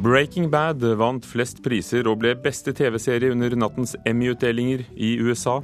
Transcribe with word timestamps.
Breaking 0.00 0.46
Bad 0.48 0.80
vant 0.96 1.26
flest 1.28 1.58
priser 1.60 2.06
og 2.08 2.22
ble 2.22 2.30
beste 2.40 2.72
TV-serie 2.72 3.34
under 3.34 3.52
nattens 3.52 3.92
Emmy-utdelinger 4.08 4.86
i 4.96 5.10
USA. 5.20 5.58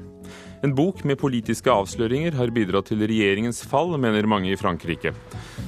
En 0.67 0.75
bok 0.77 1.01
med 1.09 1.17
politiske 1.23 1.73
avsløringer 1.73 2.37
har 2.37 2.53
bidratt 2.53 2.91
til 2.91 3.01
regjeringens 3.01 3.63
fall, 3.65 3.95
mener 3.97 4.29
mange 4.29 4.51
i 4.53 4.59
Frankrike. 4.61 5.15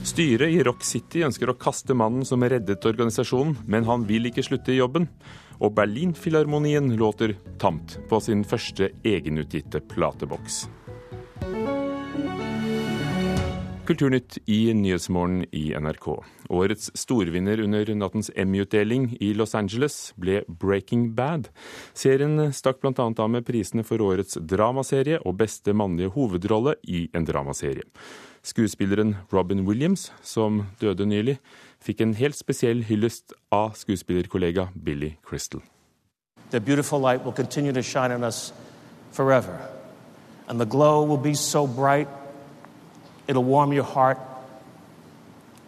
Styret 0.04 0.52
i 0.52 0.60
Rock 0.68 0.84
City 0.84 1.24
ønsker 1.24 1.48
å 1.48 1.56
kaste 1.56 1.96
mannen 1.96 2.28
som 2.28 2.44
reddet 2.44 2.84
organisasjonen, 2.84 3.56
men 3.64 3.88
han 3.88 4.04
vil 4.10 4.28
ikke 4.28 4.44
slutte 4.44 4.74
i 4.74 4.82
jobben. 4.82 5.08
Og 5.64 5.72
Berlinfilharmonien 5.78 6.92
låter 7.00 7.38
tamt 7.62 7.96
på 8.10 8.20
sin 8.20 8.44
første 8.44 8.92
egenutgitte 9.00 9.80
plateboks. 9.94 10.66
Kulturnytt 13.88 14.38
i 14.44 14.74
Nyhetsmorgen 14.74 15.46
i 15.50 15.70
NRK. 15.80 16.24
Årets 16.48 16.90
storvinner 16.94 17.60
under 17.60 17.94
nattens 17.94 18.30
Emmy-utdeling 18.36 19.16
i 19.20 19.30
Los 19.34 19.54
Angeles 19.54 20.12
ble 20.20 20.42
Breaking 20.48 21.14
Bad. 21.16 21.48
Serien 21.96 22.52
stakk 22.52 22.82
bl.a. 22.82 22.92
av 23.08 23.30
med 23.32 23.46
prisene 23.48 23.86
for 23.88 24.04
årets 24.04 24.36
dramaserie 24.44 25.22
og 25.24 25.38
beste 25.40 25.72
mannlige 25.72 26.12
hovedrolle 26.18 26.76
i 26.84 27.06
en 27.16 27.24
dramaserie. 27.24 27.86
Skuespilleren 28.44 29.16
Robin 29.32 29.64
Williams, 29.64 30.10
som 30.20 30.66
døde 30.84 31.08
nylig, 31.08 31.38
fikk 31.80 32.04
en 32.04 32.12
helt 32.20 32.36
spesiell 32.36 32.84
hyllest 32.84 33.32
av 33.48 33.72
skuespillerkollega 33.80 34.68
Billy 34.76 35.14
Crystal. 35.24 35.64
The 36.50 36.60
beautiful 36.60 37.00
light 37.00 37.24
will 37.24 37.32
continue 37.32 37.72
to 37.72 37.80
shine 37.80 38.12
on 38.12 38.22
us 38.22 38.52
forever. 39.12 39.56
And 40.46 40.60
the 40.60 40.68
glow 40.68 41.08
will 41.08 41.22
be 41.22 41.32
It'll 43.28 43.44
warm 43.44 43.72
your 43.72 43.84
heart. 43.84 44.18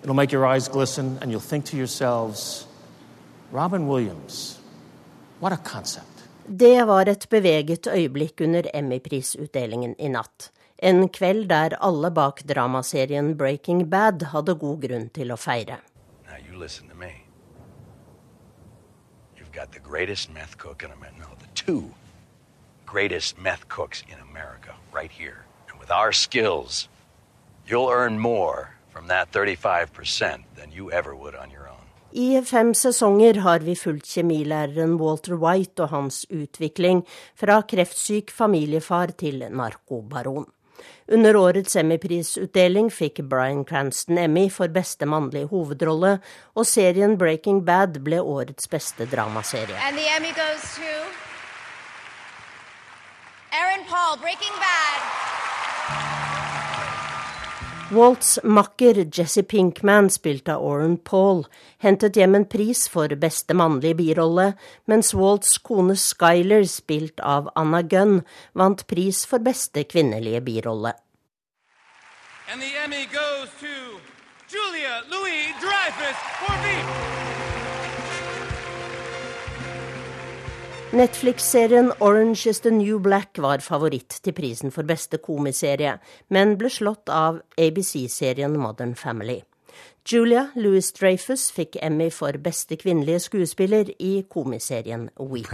It'll 0.02 0.14
make 0.14 0.32
your 0.32 0.46
eyes 0.46 0.68
glisten, 0.68 1.18
and 1.20 1.30
you'll 1.30 1.48
think 1.48 1.66
to 1.66 1.76
yourselves, 1.76 2.66
Robin 3.52 3.86
Williams, 3.86 4.58
what 5.40 5.52
a 5.52 5.56
concept. 5.56 6.06
Det 6.46 6.86
var 6.86 7.08
et 7.08 7.28
beveget 7.30 7.86
øyeblikk 7.86 8.40
under 8.40 8.66
Emmy-prisutdelingen 8.74 9.94
i 9.98 10.08
natt. 10.08 10.50
En 10.78 11.08
kveld 11.08 11.48
der 11.48 11.76
alle 11.80 12.10
bak 12.10 12.40
dramaserien 12.48 13.36
Breaking 13.36 13.90
Bad 13.90 14.22
hadde 14.32 14.54
god 14.54 14.80
grunn 14.80 15.08
til 15.14 15.30
å 15.30 15.36
feire. 15.36 15.76
greatest 22.90 23.38
meth 23.38 23.68
cooks 23.68 24.02
in 24.08 24.18
America 24.30 24.74
right 24.92 25.12
here. 25.12 25.44
And 25.68 25.78
with 25.78 25.90
our 25.92 26.12
skills, 26.12 26.88
You'll 27.70 27.92
earn 27.92 28.18
more 28.18 28.70
from 28.92 29.06
that 29.06 29.30
35% 29.30 30.42
than 30.56 30.72
you 30.72 30.90
ever 30.90 31.14
would 31.14 31.36
on 31.36 31.50
your 31.50 31.68
own. 31.68 31.86
I 32.12 32.42
fem 32.42 32.74
sesonger 32.74 33.38
har 33.44 33.58
vi 33.62 33.76
fulgt 33.76 34.08
kjemilæreren 34.10 34.96
Walter 34.98 35.36
White 35.38 35.84
og 35.84 35.92
hans 35.92 36.24
utvikling 36.30 37.04
fra 37.38 37.60
kreftsyk 37.62 38.30
familiefar 38.34 39.14
til 39.22 39.46
narkobaron. 39.50 40.48
Under 41.12 41.36
årets 41.36 41.76
Emmy-prisutdeling 41.76 42.91
fikk 42.91 43.22
Bryan 43.30 43.64
Cranston 43.64 44.18
Emmy 44.18 44.48
for 44.50 44.66
beste 44.66 45.06
mannlige 45.06 45.46
hovedrolle, 45.54 46.18
og 46.54 46.66
serien 46.66 47.18
Breaking 47.18 47.62
Bad 47.66 48.02
ble 48.02 48.18
årets 48.18 48.66
beste 48.68 49.06
dramaserie. 49.06 49.78
Aaron 53.52 53.84
Paul, 53.86 54.18
Breaking 54.18 54.56
Bad. 54.58 55.19
Walts 57.91 58.38
makker 58.44 59.05
Jesse 59.10 59.42
Pinkman, 59.42 60.10
spilt 60.10 60.48
av 60.48 60.62
Oren 60.62 60.94
Paul, 60.96 61.41
hentet 61.83 62.14
hjem 62.14 62.37
en 62.38 62.47
pris 62.47 62.84
for 62.87 63.10
beste 63.19 63.56
mannlige 63.59 63.97
birolle, 63.98 64.53
mens 64.87 65.10
Walts 65.19 65.56
kone 65.59 65.97
Skyler, 65.98 66.62
spilt 66.70 67.19
av 67.19 67.50
Anna 67.59 67.82
Gunn, 67.82 68.20
vant 68.54 68.87
pris 68.87 69.25
for 69.26 69.42
beste 69.42 69.82
kvinnelige 69.91 70.38
birolle. 70.47 70.94
And 72.53 72.62
Emmy 72.62 73.06
goes 73.10 73.50
to 73.59 73.98
Julia 74.47 75.03
Louis 75.10 75.50
Dreyfus 75.59 76.19
for 76.38 76.54
Veep. 76.62 77.50
Netflix-serien 80.92 81.92
Orange 82.00 82.46
is 82.46 82.60
the 82.60 82.70
New 82.70 82.98
Black 82.98 83.38
var 83.38 83.58
favoritt 83.62 84.16
til 84.24 84.34
prisen 84.34 84.72
for 84.74 84.82
beste 84.82 85.20
komiserie, 85.22 85.92
men 86.34 86.56
ble 86.58 86.66
slått 86.66 87.06
av 87.14 87.36
ABC-serien 87.54 88.56
Modern 88.58 88.96
Family. 88.98 89.36
Julia 90.02 90.48
Louis 90.56 90.90
Dreyfus 90.90 91.52
fikk 91.54 91.78
Emmy 91.78 92.08
for 92.10 92.34
beste 92.42 92.74
kvinnelige 92.74 93.20
skuespiller 93.28 93.92
i 94.00 94.24
komiserien 94.28 95.10
Weep. 95.20 95.46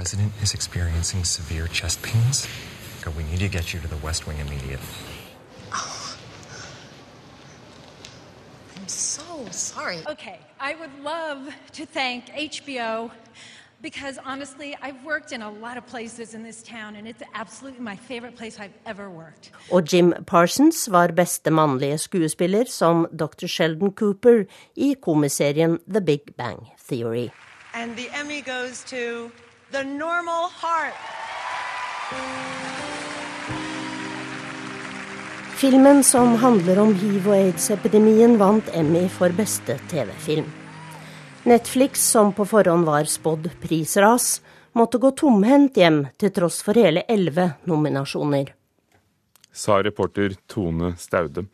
sorry. 9.53 9.99
Okay, 10.11 10.39
I 10.61 10.75
would 10.75 10.91
love 11.05 11.53
to 11.73 11.87
thank 11.87 12.25
HBO 12.31 13.11
because 13.83 14.19
honestly, 14.25 14.75
I've 14.83 15.05
worked 15.05 15.33
in 15.33 15.43
a 15.43 15.51
lot 15.51 15.77
of 15.77 15.87
places 15.87 16.35
in 16.35 16.43
this 16.43 16.63
town, 16.63 16.97
and 16.97 17.07
it's 17.09 17.23
absolutely 17.35 17.81
my 17.81 17.97
favorite 17.97 18.37
place 18.37 18.59
I've 18.59 18.77
ever 18.87 19.11
worked. 19.11 19.51
Og 19.71 19.85
Jim 19.85 20.15
Parsons 20.27 20.89
var 20.89 21.09
beste 21.09 21.51
mannlige 21.51 21.99
skuespiller 21.99 22.65
som 22.65 23.07
Dr. 23.19 23.47
Sheldon 23.47 23.93
Cooper 23.93 24.45
i 24.77 24.95
komiserien 25.03 25.79
The 25.93 26.01
Big 26.01 26.21
Bang 26.37 26.67
Theory. 26.89 27.29
And 27.75 27.97
the 27.97 28.09
Emmy 28.21 28.41
goes 28.41 28.85
to 28.85 29.31
The 29.73 29.85
Normal 29.85 30.49
Heart. 30.63 30.95
Filmen 35.57 36.03
som 36.05 36.37
handler 36.37 36.81
om 36.81 36.95
hiv- 36.95 37.29
og 37.29 37.37
aids-epidemien, 37.37 38.39
vant 38.39 38.69
Emmy 38.75 39.09
for 39.09 39.29
beste 39.29 39.79
TV-film. 39.89 40.66
Netflix, 41.47 42.11
som 42.11 42.33
på 42.33 42.43
forhånd 42.45 42.85
var 42.85 43.05
spådd 43.07 43.51
prisras, 43.63 44.41
måtte 44.75 44.99
gå 44.99 45.13
tomhendt 45.15 45.77
hjem 45.79 46.01
til 46.19 46.33
tross 46.35 46.59
for 46.67 46.75
hele 46.75 47.05
elleve 47.07 47.53
nominasjoner. 47.71 48.49
Sa 49.55 49.77
reporter 49.79 50.35
Tone 50.51 50.97
Staude. 50.99 51.47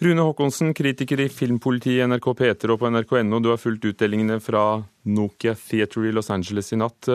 Rune 0.00 0.26
Håkonsen, 0.28 0.74
kritiker 0.76 1.24
i 1.24 1.30
Filmpolitiet, 1.32 2.04
NRK 2.08 2.28
P3 2.36 2.74
og 2.74 2.82
på 2.82 2.92
nrk.no. 2.92 3.40
Du 3.40 3.48
har 3.48 3.58
fulgt 3.60 3.88
utdelingene 3.88 4.36
fra 4.44 4.82
Nokia 5.04 5.54
Theatre 5.54 6.08
i 6.08 6.14
Los 6.14 6.30
Angeles 6.30 6.72
i 6.72 6.80
natt. 6.80 7.08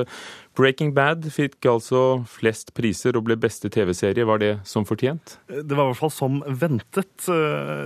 Breaking 0.56 0.94
Bad 0.96 1.26
fikk 1.36 1.66
altså 1.68 2.22
flest 2.32 2.72
priser 2.78 3.18
og 3.18 3.26
ble 3.28 3.36
beste 3.40 3.68
TV-serie. 3.72 4.24
Var 4.28 4.40
det 4.40 4.52
som 4.68 4.86
fortjent? 4.88 5.36
Det 5.52 5.76
var 5.76 5.90
i 5.90 5.92
hvert 5.92 6.00
fall 6.00 6.14
som 6.16 6.38
ventet. 6.48 7.28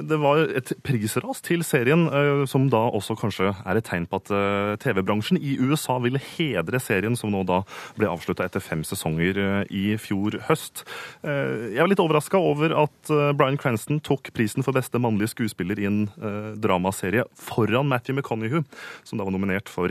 Det 0.06 0.20
var 0.22 0.44
et 0.46 0.74
prisras 0.86 1.42
til 1.46 1.64
serien, 1.66 2.06
eh, 2.14 2.44
som 2.50 2.68
da 2.70 2.84
også 2.94 3.18
kanskje 3.18 3.50
er 3.66 3.80
et 3.80 3.88
tegn 3.90 4.06
på 4.10 4.20
at 4.22 4.30
eh, 4.36 4.76
TV-bransjen 4.84 5.40
i 5.42 5.56
USA 5.58 5.98
ville 6.04 6.22
hedre 6.22 6.82
serien, 6.84 7.18
som 7.18 7.34
nå 7.34 7.42
da 7.50 7.64
ble 7.98 8.10
avslutta 8.12 8.46
etter 8.46 8.64
fem 8.64 8.86
sesonger 8.86 9.42
eh, 9.42 9.64
i 9.74 9.86
fjor 10.02 10.38
høst. 10.50 10.86
Jeg 11.24 11.82
var 11.82 11.90
litt 11.90 12.02
overraska 12.02 12.40
over 12.40 12.74
at 12.78 13.10
Bryan 13.38 13.58
Cranston 13.60 14.00
tok 14.04 14.30
prisen 14.36 14.64
for 14.66 14.76
beste 14.76 15.00
mannlige 15.02 15.34
skuespiller 15.34 15.80
i 15.82 15.88
en 15.90 16.00
dramaserie 16.62 17.26
foran 17.38 17.90
Matthew 17.90 18.18
McConaughey, 18.18 18.64
som 19.08 19.20
da 19.20 19.28
var 19.28 19.36
nominert 19.36 19.70
for 19.72 19.89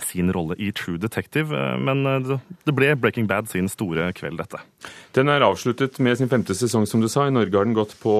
sin 0.00 0.32
rolle 0.32 0.56
i 0.58 0.70
True 0.72 0.98
Detective, 0.98 1.52
eh, 1.56 1.76
men 1.78 2.06
eh, 2.06 2.38
det 2.64 2.74
ble 2.76 2.92
Breaking 2.96 3.28
Bad 3.30 3.50
sin 3.52 3.68
store 3.70 4.10
kveld, 4.16 4.40
dette. 4.40 4.62
Den 5.16 5.28
er 5.28 5.44
avsluttet 5.44 5.98
med 6.02 6.18
sin 6.18 6.30
femte 6.32 6.56
sesong, 6.56 6.86
som 6.88 7.02
du 7.02 7.08
sa. 7.12 7.26
I 7.28 7.34
Norge 7.34 7.56
har 7.56 7.68
den 7.68 7.76
gått 7.76 7.94
på 8.02 8.16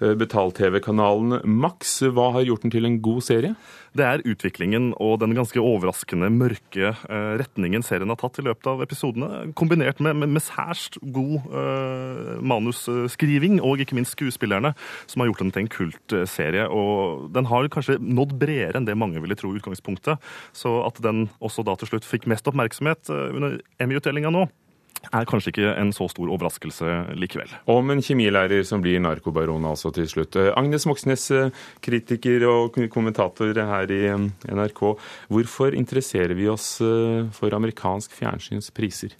eh, 0.00 0.14
betal-TV-kanalen 0.18 1.42
Max. 1.44 1.98
Hva 2.02 2.30
har 2.38 2.48
gjort 2.48 2.66
den 2.66 2.74
til 2.74 2.88
en 2.88 3.00
god 3.04 3.24
serie? 3.26 3.54
Det 3.96 4.04
er 4.06 4.22
utviklingen 4.22 4.92
og 5.02 5.16
den 5.22 5.32
ganske 5.34 5.58
overraskende 5.58 6.28
mørke 6.30 6.92
uh, 6.94 7.32
retningen 7.40 7.82
serien 7.82 8.12
har 8.12 8.18
tatt 8.20 8.38
i 8.38 8.44
løpet 8.46 8.68
av 8.70 8.84
episodene, 8.84 9.50
kombinert 9.58 9.98
med, 10.04 10.14
med, 10.20 10.30
med 10.36 10.44
særs 10.44 10.86
god 11.02 11.48
uh, 11.50 12.36
manusskriving 12.38 13.58
og 13.58 13.82
ikke 13.82 13.98
minst 13.98 14.14
skuespillerne, 14.14 14.72
som 15.10 15.24
har 15.24 15.30
gjort 15.32 15.42
den 15.42 15.52
til 15.56 15.64
en 15.64 15.72
kultserie. 15.74 16.68
Og 16.70 17.26
den 17.34 17.50
har 17.50 17.70
kanskje 17.74 17.98
nådd 17.98 18.36
bredere 18.38 18.78
enn 18.78 18.86
det 18.86 18.98
mange 18.98 19.22
ville 19.22 19.38
tro 19.38 19.50
i 19.50 19.58
utgangspunktet. 19.58 20.22
Så 20.54 20.78
at 20.86 21.02
den 21.02 21.26
også 21.42 21.66
da 21.66 21.74
til 21.80 21.90
slutt 21.90 22.06
fikk 22.06 22.30
mest 22.30 22.46
oppmerksomhet 22.46 23.10
uh, 23.10 23.28
under 23.34 23.58
Emmy-utdelinga 23.82 24.30
nå, 24.30 24.46
er 25.08 25.26
kanskje 25.28 25.50
ikke 25.54 25.72
en 25.80 25.92
så 25.94 26.06
stor 26.10 26.28
overraskelse 26.30 27.16
likevel. 27.18 27.50
Om 27.70 27.94
en 27.94 28.02
kjemilærer 28.04 28.62
som 28.68 28.82
blir 28.84 29.00
narkobaron 29.02 29.64
altså 29.66 29.92
til 29.94 30.08
slutt. 30.10 30.36
Eh, 30.38 30.50
Agnes 30.58 30.86
Moxnes, 30.88 31.24
eh, 31.34 31.54
kritiker 31.82 32.44
og 32.48 32.76
kommentator 32.92 33.56
her 33.56 33.90
i 33.90 34.00
eh, 34.10 34.26
NRK. 34.50 34.82
Hvorfor 35.32 35.76
interesserer 35.76 36.36
vi 36.38 36.48
oss 36.50 36.68
for 37.34 37.54
amerikansk 37.56 38.12
fjernsyns 38.16 38.70
priser? 38.74 39.14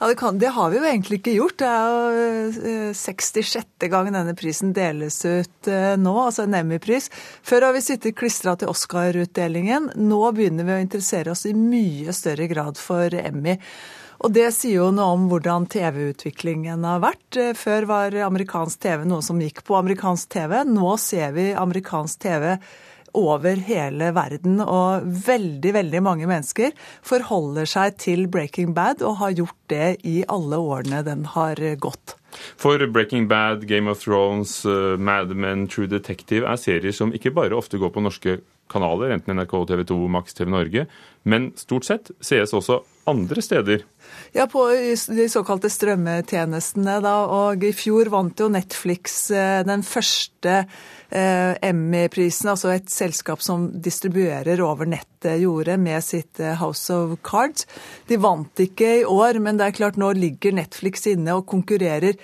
Ja, 0.00 0.08
det, 0.08 0.16
kan, 0.20 0.38
det, 0.38 0.52
har 0.54 0.70
vi 0.70 0.78
jo 0.78 0.86
egentlig 0.88 1.20
ikke 1.20 1.36
gjort. 1.36 1.58
Det 1.60 1.70
er 1.70 1.90
jo 1.90 2.92
66. 2.96 3.88
gang 3.90 4.12
denne 4.14 4.36
prisen 4.38 4.72
deles 4.76 5.20
ut 5.24 5.70
nå, 6.00 6.14
altså 6.20 6.46
en 6.46 6.56
Emmy-pris. 6.58 7.10
Før 7.44 7.68
har 7.68 7.76
vi 7.76 7.84
sittet 7.84 8.16
klistra 8.18 8.56
til 8.58 8.72
Oscar-utdelingen. 8.72 9.92
Nå 9.98 10.22
begynner 10.36 10.68
vi 10.68 10.78
å 10.78 10.84
interessere 10.84 11.34
oss 11.34 11.44
i 11.48 11.54
mye 11.56 12.14
større 12.16 12.48
grad 12.50 12.80
for 12.80 13.14
Emmy. 13.18 13.58
Og 14.22 14.32
det 14.34 14.48
sier 14.54 14.84
jo 14.84 14.88
noe 14.94 15.16
om 15.16 15.28
hvordan 15.30 15.66
TV-utviklingen 15.72 16.86
har 16.86 17.02
vært. 17.04 17.28
Eh, 17.40 17.52
før 17.58 17.88
var 17.90 18.16
amerikansk 18.28 18.80
TV 18.86 19.04
noe 19.08 19.24
som 19.24 19.40
gikk 19.42 19.64
på 19.66 19.78
amerikansk 19.78 20.30
TV. 20.36 20.60
Nå 20.68 20.96
ser 21.02 21.34
vi 21.36 21.52
amerikansk 21.52 22.22
TV 22.24 22.52
over 23.14 23.60
hele 23.68 24.10
verden, 24.14 24.58
og 24.58 25.06
veldig, 25.26 25.72
veldig 25.76 26.00
mange 26.02 26.26
mennesker 26.26 26.74
forholder 27.06 27.68
seg 27.70 27.94
til 28.02 28.26
Breaking 28.26 28.74
Bad 28.74 29.04
og 29.06 29.20
har 29.20 29.36
gjort 29.38 29.60
det 29.70 29.88
i 30.02 30.16
alle 30.26 30.58
årene 30.58 31.04
den 31.06 31.22
har 31.36 31.60
gått. 31.78 32.16
For 32.58 32.82
Breaking 32.90 33.28
Bad, 33.30 33.68
Game 33.70 33.90
of 33.90 34.02
Thrones, 34.02 34.64
uh, 34.66 34.98
Mad 34.98 35.30
Men, 35.36 35.68
True 35.70 35.86
Detective 35.86 36.48
er 36.50 36.58
serier 36.58 36.92
som 36.92 37.14
ikke 37.14 37.30
bare 37.34 37.54
ofte 37.54 37.78
går 37.78 37.94
på 37.94 38.02
norske 38.02 38.40
kanaler, 38.70 39.14
enten 39.14 39.38
NRK, 39.38 39.54
TV 39.70 39.84
2, 39.86 40.00
Max, 40.10 40.34
TV 40.34 40.50
Norge, 40.50 40.86
men 41.22 41.52
stort 41.60 41.86
sett 41.86 42.10
sees 42.24 42.54
også 42.56 42.80
andre 43.10 43.42
steder. 43.42 43.84
Ja, 44.32 44.46
på 44.50 44.66
de 45.08 45.28
såkalte 45.30 45.70
strømmetjenestene, 45.70 46.98
da. 47.04 47.14
Og 47.30 47.64
i 47.64 47.72
fjor 47.76 48.10
vant 48.12 48.40
jo 48.40 48.48
Netflix 48.52 49.30
eh, 49.30 49.60
den 49.66 49.84
første 49.86 50.56
eh, 50.60 51.52
Emmy-prisen, 51.62 52.50
altså 52.52 52.72
et 52.74 52.90
selskap 52.90 53.44
som 53.44 53.68
distribuerer 53.84 54.62
over 54.64 54.90
nettet, 54.90 55.38
gjorde 55.44 55.78
med 55.80 56.04
sitt 56.04 56.42
eh, 56.42 56.56
House 56.60 56.92
of 56.94 57.16
Cards. 57.26 57.68
De 58.10 58.18
vant 58.20 58.64
ikke 58.66 58.90
i 59.00 59.04
år, 59.08 59.38
men 59.44 59.60
det 59.60 59.68
er 59.68 59.78
klart 59.78 60.00
nå 60.00 60.10
ligger 60.18 60.56
Netflix 60.58 61.06
inne 61.10 61.38
og 61.38 61.46
konkurrerer 61.50 62.18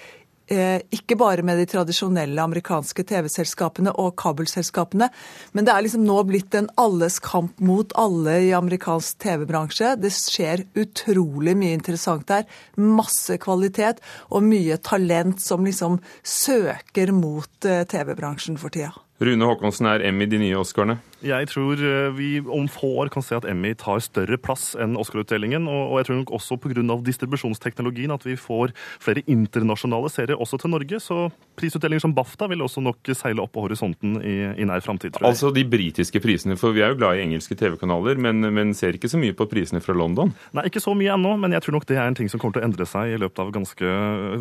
ikke 0.51 1.17
bare 1.21 1.45
med 1.47 1.61
de 1.61 1.67
tradisjonelle 1.71 2.43
amerikanske 2.43 3.05
TV-selskapene 3.07 3.93
og 4.03 4.17
kabelselskapene, 4.19 5.11
men 5.55 5.67
det 5.67 5.75
er 5.75 5.85
liksom 5.87 6.03
nå 6.07 6.17
blitt 6.27 6.57
en 6.59 6.71
alles 6.81 7.21
kamp 7.23 7.61
mot 7.63 7.95
alle 7.99 8.37
i 8.49 8.51
amerikansk 8.57 9.21
TV-bransje. 9.23 9.95
Det 10.03 10.11
skjer 10.15 10.65
utrolig 10.81 11.55
mye 11.59 11.77
interessant 11.79 12.27
der. 12.31 12.49
Masse 12.81 13.39
kvalitet 13.43 14.03
og 14.31 14.43
mye 14.47 14.81
talent 14.83 15.43
som 15.43 15.67
liksom 15.67 16.01
søker 16.27 17.15
mot 17.15 17.69
eh, 17.69 17.85
TV-bransjen 17.87 18.59
for 18.61 18.75
tida. 18.75 18.93
Rune 19.21 19.47
Håkonsen, 19.47 19.87
er 19.87 20.07
Emmy 20.09 20.27
de 20.31 20.41
nye 20.41 20.59
Oscarene? 20.59 21.01
Jeg 21.21 21.51
tror 21.51 21.81
eh, 21.85 22.09
vi 22.17 22.29
om 22.41 22.69
få 22.71 22.89
år 23.03 23.11
kan 23.13 23.25
se 23.25 23.37
at 23.37 23.47
Emmy 23.49 23.75
tar 23.79 24.01
større 24.05 24.39
plass 24.41 24.73
enn 24.81 24.97
Oscar-utdelingen. 25.01 25.69
Og 25.69 25.99
jeg 26.01 26.09
tror 26.09 26.21
nok 26.23 26.33
også 26.39 26.57
pga. 26.61 26.83
distribusjonsteknologien 27.05 28.13
at 28.15 28.25
vi 28.25 28.37
får 28.41 28.73
flere 29.03 29.25
internasjonale 29.27 30.09
serier 30.13 30.41
også 30.41 30.61
til 30.61 30.73
Norge. 30.73 31.01
Så 31.01 31.29
prisutdelinger 31.61 32.07
som 32.07 32.15
BAFTA 32.17 32.49
vil 32.49 32.65
også 32.65 32.81
nok 32.85 33.13
seile 33.17 33.45
opp 33.45 33.53
på 33.53 33.67
horisonten 33.67 34.17
i, 34.25 34.37
i 34.57 34.69
nær 34.69 34.81
framtid. 34.85 35.19
Altså 35.21 35.53
de 35.53 35.65
britiske 35.69 36.23
prisene, 36.25 36.57
for 36.61 36.73
vi 36.77 36.85
er 36.85 36.95
jo 36.95 37.01
glad 37.03 37.19
i 37.19 37.25
engelske 37.27 37.57
TV-kanaler, 37.59 38.17
men, 38.21 38.41
men, 38.55 38.73
ser 38.77 38.97
ikke 38.97 39.11
så 39.11 39.21
mye 39.21 39.37
på 39.37 39.49
prisene 39.51 39.83
fra 39.85 39.97
London? 39.97 40.33
Nei, 40.57 40.69
ikke 40.71 40.81
så 40.83 40.95
mye 40.97 41.13
ennå, 41.17 41.35
men 41.41 41.53
jeg 41.57 41.67
tror 41.67 41.77
nok 41.77 41.89
det 41.91 41.99
er 41.99 42.09
en 42.09 42.17
ting 42.17 42.31
som 42.33 42.41
kommer 42.41 42.57
til 42.57 42.65
å 42.65 42.69
endre 42.71 42.87
seg 42.89 43.13
i 43.13 43.21
løpet 43.21 43.43
av 43.43 43.53
ganske 43.53 43.95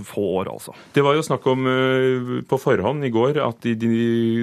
få 0.07 0.25
år, 0.39 0.51
altså. 0.53 0.75
Det 0.95 1.03
var 1.03 1.17
jo 1.17 1.25
snakk 1.25 1.47
om 1.49 1.67
uh, 1.67 2.31
på 2.47 2.61
forhånd 2.61 3.03
i 3.07 3.11
går 3.13 3.41
at 3.43 3.59
de, 3.65 3.75
de 3.79 3.91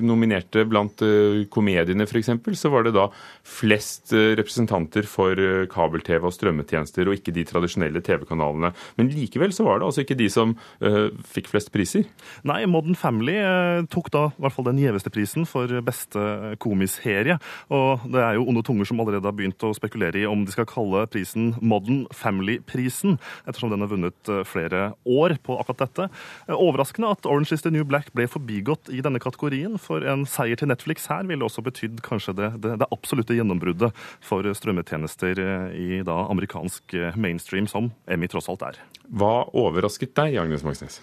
nominerte 0.05 0.67
blant 0.69 1.01
uh, 1.07 1.47
komediene 1.53 2.05
f.eks 2.05 2.26
f.eks., 2.27 2.61
så 2.61 2.71
var 2.73 2.87
det 2.87 2.95
da 2.97 3.07
flest 3.47 4.13
eh, 4.17 4.35
representanter 4.39 5.07
for 5.09 5.39
eh, 5.39 5.67
kabel-TV 5.71 6.27
og 6.27 6.35
strømmetjenester, 6.35 7.09
og 7.09 7.19
ikke 7.19 7.35
de 7.37 7.45
tradisjonelle 7.47 8.03
TV-kanalene. 8.05 8.73
Men 8.99 9.11
likevel 9.13 9.55
så 9.55 9.67
var 9.67 9.81
det 9.81 9.89
altså 9.89 10.05
ikke 10.05 10.19
de 10.19 10.29
som 10.33 10.55
uh, 10.83 11.09
fikk 11.27 11.51
flest 11.53 11.71
priser. 11.75 12.07
Nei, 12.47 12.59
Modern 12.71 12.97
Family 12.99 13.37
uh, 13.39 13.85
tok 13.93 14.11
da 14.15 14.27
i 14.33 14.45
hvert 14.45 14.55
fall 14.57 14.69
den 14.69 14.81
gjeveste 14.83 15.13
prisen 15.15 15.47
for 15.49 15.71
beste 15.87 16.57
komiserie. 16.63 17.39
Og 17.75 18.07
det 18.13 18.23
er 18.23 18.39
jo 18.39 18.47
onde 18.51 18.65
tunger 18.67 18.89
som 18.89 19.01
allerede 19.03 19.29
har 19.29 19.37
begynt 19.37 19.67
å 19.67 19.75
spekulere 19.77 20.23
i 20.23 20.27
om 20.29 20.45
de 20.47 20.55
skal 20.55 20.69
kalle 20.69 21.07
prisen 21.13 21.53
Modern 21.61 22.05
Family-prisen, 22.15 23.19
ettersom 23.47 23.73
den 23.73 23.85
har 23.85 23.93
vunnet 23.93 24.33
flere 24.49 24.91
år 25.07 25.37
på 25.47 25.59
akkurat 25.61 25.85
dette. 25.87 26.09
Overraskende 26.57 27.13
at 27.15 27.29
Orange 27.29 27.55
is 27.55 27.65
the 27.65 27.73
New 27.75 27.85
Black 27.87 28.13
ble 28.17 28.29
forbigått 28.31 28.91
i 28.93 29.03
denne 29.05 29.21
kategorien, 29.23 29.77
for 29.83 30.05
en 30.07 30.27
seier 30.29 30.59
til 30.59 30.71
Netflix 30.71 31.09
her 31.11 31.27
ville 31.29 31.47
også 31.47 31.65
betydd 31.67 32.03
kanskje 32.07 32.16
kanskje 32.17 32.37
det, 32.41 32.51
det, 32.65 32.77
det 32.83 32.91
absolutte 32.91 33.37
gjennombruddet 33.37 33.93
for 34.25 34.47
strømmetjenester 34.59 35.43
eh, 35.43 35.77
i 35.77 36.03
da 36.07 36.23
amerikansk 36.27 36.97
eh, 36.97 37.17
mainstream, 37.21 37.69
som 37.71 37.93
Emmy 38.11 38.29
tross 38.33 38.51
alt 38.53 38.65
er. 38.67 38.81
Hva 39.07 39.47
overrasket 39.55 40.17
deg, 40.19 40.41
Agnes 40.43 40.67
Moxnes? 40.67 41.01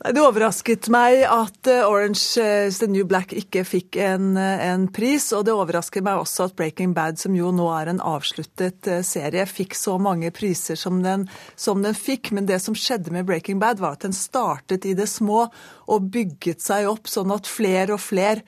Det 0.00 0.16
overrasket 0.16 0.86
meg 0.88 1.26
at 1.28 1.68
eh, 1.68 1.84
Orange 1.84 2.40
is 2.40 2.78
the 2.80 2.86
New 2.88 3.04
Black 3.04 3.34
ikke 3.36 3.66
fikk 3.68 3.98
en, 4.00 4.32
en, 4.40 4.86
pris. 4.88 5.26
Og 5.36 5.44
det 5.44 5.52
overrasker 5.52 6.00
meg 6.06 6.22
også 6.22 6.46
at 6.48 6.54
Breaking 6.56 6.94
Bad, 6.96 7.20
som 7.20 7.36
jo 7.36 7.50
nå 7.52 7.66
er 7.76 7.90
en 7.92 8.00
avsluttet 8.00 8.88
serie, 9.04 9.44
fikk 9.44 9.76
så 9.76 9.98
mange 10.00 10.32
priser 10.32 10.80
som 10.80 11.02
den, 11.04 11.26
som 11.52 11.84
den 11.84 11.92
fikk. 11.92 12.32
Men 12.32 12.48
det 12.48 12.62
som 12.64 12.72
skjedde 12.72 13.12
med 13.12 13.28
Breaking 13.28 13.60
Bad, 13.60 13.82
var 13.84 13.98
at 13.98 14.06
den 14.06 14.16
startet 14.16 14.88
i 14.88 14.96
det 14.96 15.10
små 15.12 15.50
og 15.84 16.08
bygget 16.16 16.64
seg 16.64 16.88
opp, 16.88 17.04
sånn 17.04 17.36
at 17.36 17.50
flere 17.50 17.98
og 17.98 18.00
flere 18.00 18.40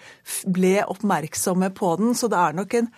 ble 0.49 0.79
oppmerksomme 0.89 1.69
på 1.77 1.99
den. 2.01 2.17
Så 2.17 2.33
det 2.33 2.41
er 2.41 2.57
nok 2.63 2.81
en 2.81 2.89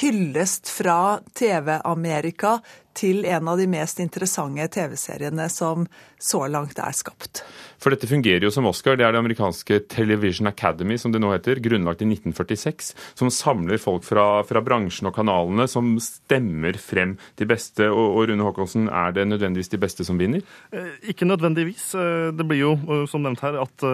hyllest 0.00 0.72
fra 0.72 1.18
TV-Amerika 1.36 2.62
til 2.96 3.24
en 3.28 3.50
av 3.50 3.60
de 3.60 3.68
mest 3.70 4.00
interessante 4.02 4.68
TV-seriene 4.78 5.48
som 5.52 5.88
så 6.24 6.46
langt 6.48 6.78
er 6.80 6.94
skapt. 6.96 7.42
For 7.82 7.92
dette 7.92 8.08
fungerer 8.08 8.46
jo 8.46 8.52
som 8.54 8.64
Oscar. 8.70 8.96
Det 8.96 9.04
er 9.04 9.12
det 9.12 9.20
amerikanske 9.20 9.80
Television 9.92 10.48
Academy, 10.48 10.96
som 11.00 11.12
det 11.12 11.20
nå 11.20 11.32
heter, 11.34 11.60
grunnlagt 11.64 12.00
i 12.00 12.08
1946, 12.08 12.94
som 13.18 13.32
samler 13.32 13.80
folk 13.82 14.06
fra, 14.06 14.40
fra 14.48 14.62
bransjen 14.64 15.10
og 15.10 15.16
kanalene, 15.18 15.66
som 15.68 15.94
stemmer 16.00 16.78
frem 16.80 17.16
de 17.40 17.48
beste. 17.50 17.90
Og, 17.90 18.16
og 18.20 18.30
Rune 18.30 18.46
Håkonsen, 18.46 18.88
er 18.88 19.12
det 19.16 19.26
nødvendigvis 19.28 19.72
de 19.74 19.82
beste 19.82 20.06
som 20.08 20.20
vinner? 20.20 20.44
Eh, 20.72 20.94
ikke 21.12 21.28
nødvendigvis. 21.28 21.90
Eh, 21.98 22.30
det 22.32 22.48
blir 22.48 22.62
jo, 22.62 22.72
eh, 22.78 23.04
som 23.10 23.24
nevnt 23.26 23.44
her, 23.44 23.60
at 23.60 23.86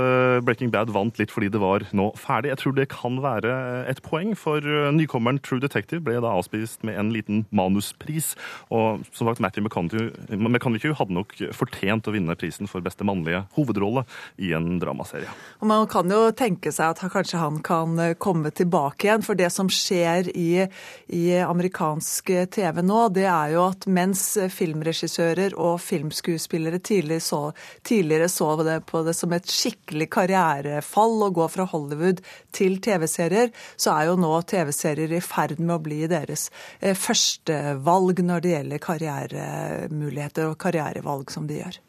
Breaking 0.46 0.70
Bad 0.70 0.92
vant 0.94 1.18
litt 1.18 1.32
fordi 1.34 1.50
det 1.50 1.60
var 1.62 1.82
nå 1.96 2.10
ferdig. 2.20 2.52
Jeg 2.52 2.62
tror 2.62 2.76
det 2.76 2.88
kan 2.92 3.18
være 3.24 3.56
et 3.90 4.02
poeng, 4.06 4.36
for 4.38 4.62
nykommeren 4.94 5.40
True 5.42 5.62
Detective 5.62 6.04
ble 6.06 6.20
da 6.22 6.36
avspist 6.36 6.84
med 6.86 6.98
en 7.00 7.10
liten 7.14 7.44
manuspris. 7.54 8.32
Og 8.70 8.89
som 9.12 9.28
sagt, 9.28 9.42
Matthew 9.42 9.66
McConaughey 9.66 10.94
hadde 10.96 11.16
nok 11.16 11.34
fortjent 11.56 12.08
å 12.08 12.14
vinne 12.14 12.36
prisen 12.38 12.70
for 12.70 12.84
beste 12.84 13.06
mannlige 13.06 13.44
hovedrolle 13.56 14.04
i 14.42 14.52
en 14.56 14.78
dramaserie. 14.82 15.30
Og 15.60 15.70
Man 15.70 15.86
kan 15.90 16.10
jo 16.10 16.30
tenke 16.36 16.72
seg 16.74 16.94
at 16.94 17.12
kanskje 17.12 17.40
han 17.40 17.60
kan 17.64 17.98
eh, 17.98 18.16
komme 18.18 18.52
tilbake 18.54 19.08
igjen. 19.08 19.24
For 19.26 19.38
det 19.38 19.50
som 19.54 19.70
skjer 19.72 20.30
i, 20.34 20.66
i 21.14 21.24
amerikansk 21.40 22.32
TV 22.52 22.82
nå, 22.84 23.02
det 23.14 23.26
er 23.30 23.54
jo 23.54 23.66
at 23.68 23.86
mens 23.90 24.24
filmregissører 24.52 25.56
og 25.60 25.80
filmskuespillere 25.84 26.80
tidligere 26.82 27.24
så, 27.24 27.42
tidligere 27.86 28.28
så 28.32 28.50
det 28.64 28.80
på 28.88 29.02
det 29.06 29.14
som 29.16 29.32
et 29.36 29.48
skikkelig 29.50 30.08
karrierefall 30.12 31.26
å 31.26 31.30
gå 31.34 31.46
fra 31.52 31.66
Hollywood 31.70 32.22
til 32.56 32.78
TV-serier, 32.82 33.52
så 33.76 33.94
er 33.94 34.10
jo 34.10 34.18
nå 34.20 34.32
TV-serier 34.50 35.14
i 35.16 35.22
ferd 35.24 35.58
med 35.60 35.76
å 35.76 35.82
bli 35.84 36.02
deres 36.10 36.48
eh, 36.80 36.96
førstevalg 36.98 38.22
når 38.26 38.44
det 38.44 38.54
gjelder 38.54 38.79
karrieremuligheter 38.82 40.50
og 40.50 40.58
karrierevalg 40.60 41.32
som 41.32 41.46
de 41.50 41.60
gjør. 41.62 41.80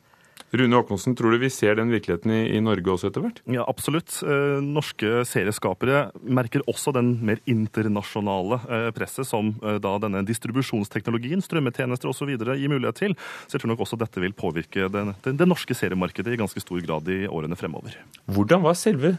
Rune 0.51 0.75
Håkonsen, 0.75 1.13
tror 1.15 1.31
du 1.31 1.39
vi 1.39 1.49
ser 1.53 1.77
den 1.79 1.93
virkeligheten 1.93 2.31
i, 2.35 2.39
i 2.57 2.59
Norge 2.63 2.91
også 2.91 3.07
etter 3.07 3.23
hvert? 3.23 3.39
Ja, 3.47 3.63
absolutt. 3.71 4.17
Eh, 4.19 4.57
norske 4.59 5.23
serieskapere 5.27 6.09
merker 6.27 6.65
også 6.67 6.91
den 6.95 7.13
mer 7.23 7.39
internasjonale 7.49 8.59
eh, 8.67 8.89
presset 8.95 9.29
som 9.29 9.53
eh, 9.63 9.79
da 9.83 9.93
denne 10.03 10.25
distribusjonsteknologien, 10.27 11.43
strømmetjenester 11.45 12.11
osv. 12.11 12.33
gir 12.35 12.73
mulighet 12.73 12.99
til. 12.99 13.15
Så 13.47 13.55
jeg 13.55 13.63
tror 13.63 13.73
nok 13.73 13.85
også 13.87 13.99
dette 14.01 14.23
vil 14.23 14.35
påvirke 14.35 14.91
det, 14.91 15.05
det, 15.23 15.37
det 15.39 15.47
norske 15.47 15.77
seriemarkedet 15.77 16.35
i 16.35 16.41
ganske 16.43 16.63
stor 16.63 16.83
grad 16.83 17.07
i 17.07 17.23
årene 17.31 17.55
fremover. 17.59 17.95
Hvordan 18.27 18.67
var 18.67 18.75
selve 18.79 19.15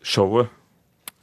showet 0.00 0.48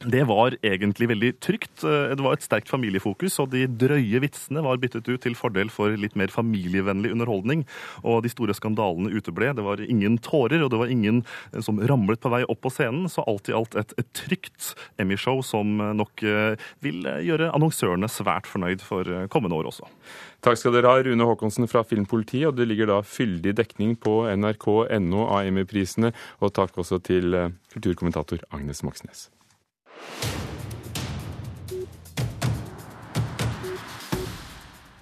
Det 0.02 0.22
var 0.26 0.56
egentlig 0.66 1.06
veldig 1.12 1.30
trygt. 1.42 1.84
Eh, 1.86 2.14
det 2.16 2.24
var 2.24 2.34
et 2.34 2.42
sterkt 2.42 2.70
familiefokus, 2.70 3.38
og 3.42 3.52
de 3.52 3.66
drøye 3.66 4.22
vitsene 4.24 4.62
var 4.64 4.80
byttet 4.82 5.06
ut 5.06 5.22
til 5.22 5.36
fordel 5.38 5.70
for 5.70 5.94
litt 5.98 6.16
mer 6.18 6.32
familievennlig 6.32 7.12
underholdning. 7.14 7.62
Og 8.02 8.22
de 8.24 8.32
store 8.32 8.56
skandalene 8.56 9.12
uteble. 9.14 9.52
Det 9.54 9.62
var 9.62 9.82
ingen 9.82 10.18
tårer, 10.18 10.64
og 10.64 10.72
det 10.72 10.80
var 10.80 10.90
ingen 10.90 11.22
eh, 11.52 11.60
som 11.62 11.78
ramlet 11.78 12.22
på 12.22 12.32
vei 12.32 12.42
opp 12.42 12.62
på 12.64 12.72
scenen. 12.74 13.06
Så 13.12 13.22
alt 13.30 13.50
i 13.50 13.54
alt 13.56 13.76
et, 13.78 13.94
et 14.00 14.10
trygt 14.16 14.72
Emmy-show 15.02 15.42
som 15.46 15.78
eh, 15.80 15.94
nok 15.94 16.24
vil 16.82 17.06
gjøre 17.24 17.50
annonsørene 17.54 18.08
svært 18.10 18.48
fornøyd 18.50 18.82
for 18.84 19.06
kommende 19.32 19.56
år 19.58 19.68
også. 19.70 19.88
Takk 20.42 20.58
skal 20.58 20.74
dere 20.74 20.90
ha, 20.90 21.02
Rune 21.06 21.26
Haakonsen 21.26 21.68
fra 21.70 21.84
Filmpolitiet. 21.86 22.48
Og 22.50 22.58
det 22.58 22.66
ligger 22.70 22.90
da 22.90 22.98
fyldig 23.06 23.54
dekning 23.60 23.94
på 24.02 24.22
nrk.no 24.34 25.28
av 25.28 25.46
Emmy-prisene. 25.46 26.12
Og 26.42 26.54
takk 26.58 26.82
også 26.82 26.98
til 27.06 27.38
kulturkommentator 27.74 28.42
Agnes 28.50 28.82
Moxnes. 28.86 29.30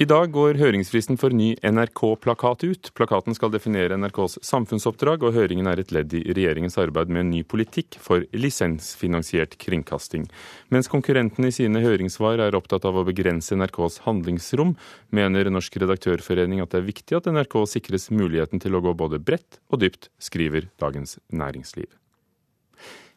I 0.01 0.07
dag 0.09 0.31
går 0.33 0.57
høringsfristen 0.57 1.19
for 1.21 1.35
ny 1.37 1.51
NRK-plakat 1.61 2.63
ut. 2.65 2.89
Plakaten 2.97 3.37
skal 3.37 3.51
definere 3.53 3.99
NRKs 4.01 4.39
samfunnsoppdrag, 4.49 5.27
og 5.29 5.37
høringen 5.37 5.69
er 5.69 5.83
et 5.83 5.93
ledd 5.93 6.17
i 6.17 6.23
regjeringens 6.25 6.79
arbeid 6.81 7.13
med 7.13 7.27
en 7.27 7.35
ny 7.35 7.43
politikk 7.45 7.99
for 8.01 8.25
lisensfinansiert 8.33 9.59
kringkasting. 9.61 10.25
Mens 10.73 10.89
konkurrentene 10.89 11.53
i 11.53 11.59
sine 11.59 11.85
høringssvar 11.85 12.41
er 12.47 12.57
opptatt 12.57 12.89
av 12.89 12.97
å 12.97 13.05
begrense 13.05 13.53
NRKs 13.61 14.01
handlingsrom, 14.09 14.73
mener 15.13 15.53
Norsk 15.53 15.77
redaktørforening 15.85 16.65
at 16.65 16.73
det 16.73 16.81
er 16.81 16.89
viktig 16.89 17.21
at 17.21 17.29
NRK 17.29 17.61
sikres 17.69 18.09
muligheten 18.09 18.65
til 18.65 18.81
å 18.81 18.87
gå 18.89 18.97
både 18.97 19.21
bredt 19.21 19.61
og 19.69 19.85
dypt, 19.85 20.09
skriver 20.17 20.73
Dagens 20.81 21.19
Næringsliv. 21.29 21.93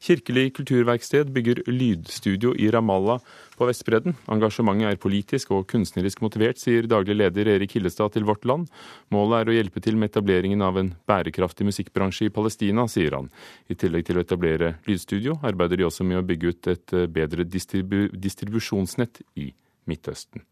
Kirkelig 0.03 0.49
kulturverksted 0.57 1.29
bygger 1.31 1.61
lydstudio 1.71 2.51
i 2.59 2.67
Ramallah 2.75 3.21
på 3.55 3.67
Vestbredden. 3.69 4.17
Engasjementet 4.27 4.89
er 4.89 4.99
politisk 4.99 5.53
og 5.55 5.63
kunstnerisk 5.71 6.19
motivert, 6.25 6.59
sier 6.59 6.89
daglig 6.91 7.15
leder 7.21 7.53
Erik 7.53 7.77
Hillestad 7.77 8.11
til 8.17 8.27
Vårt 8.27 8.43
Land. 8.43 8.67
Målet 9.15 9.37
er 9.39 9.51
å 9.51 9.55
hjelpe 9.55 9.79
til 9.85 9.95
med 9.95 10.11
etableringen 10.11 10.65
av 10.65 10.81
en 10.81 10.91
bærekraftig 11.07 11.69
musikkbransje 11.71 12.27
i 12.27 12.35
Palestina, 12.35 12.83
sier 12.91 13.15
han. 13.15 13.31
I 13.71 13.79
tillegg 13.79 14.09
til 14.09 14.19
å 14.19 14.25
etablere 14.27 14.75
lydstudio, 14.89 15.39
arbeider 15.39 15.79
de 15.79 15.87
også 15.87 16.03
med 16.03 16.19
å 16.19 16.27
bygge 16.27 16.51
ut 16.51 16.73
et 16.75 16.97
bedre 17.15 17.47
distribu 17.47 18.09
distribusjonsnett 18.11 19.23
i 19.39 19.53
Midtøsten. 19.87 20.43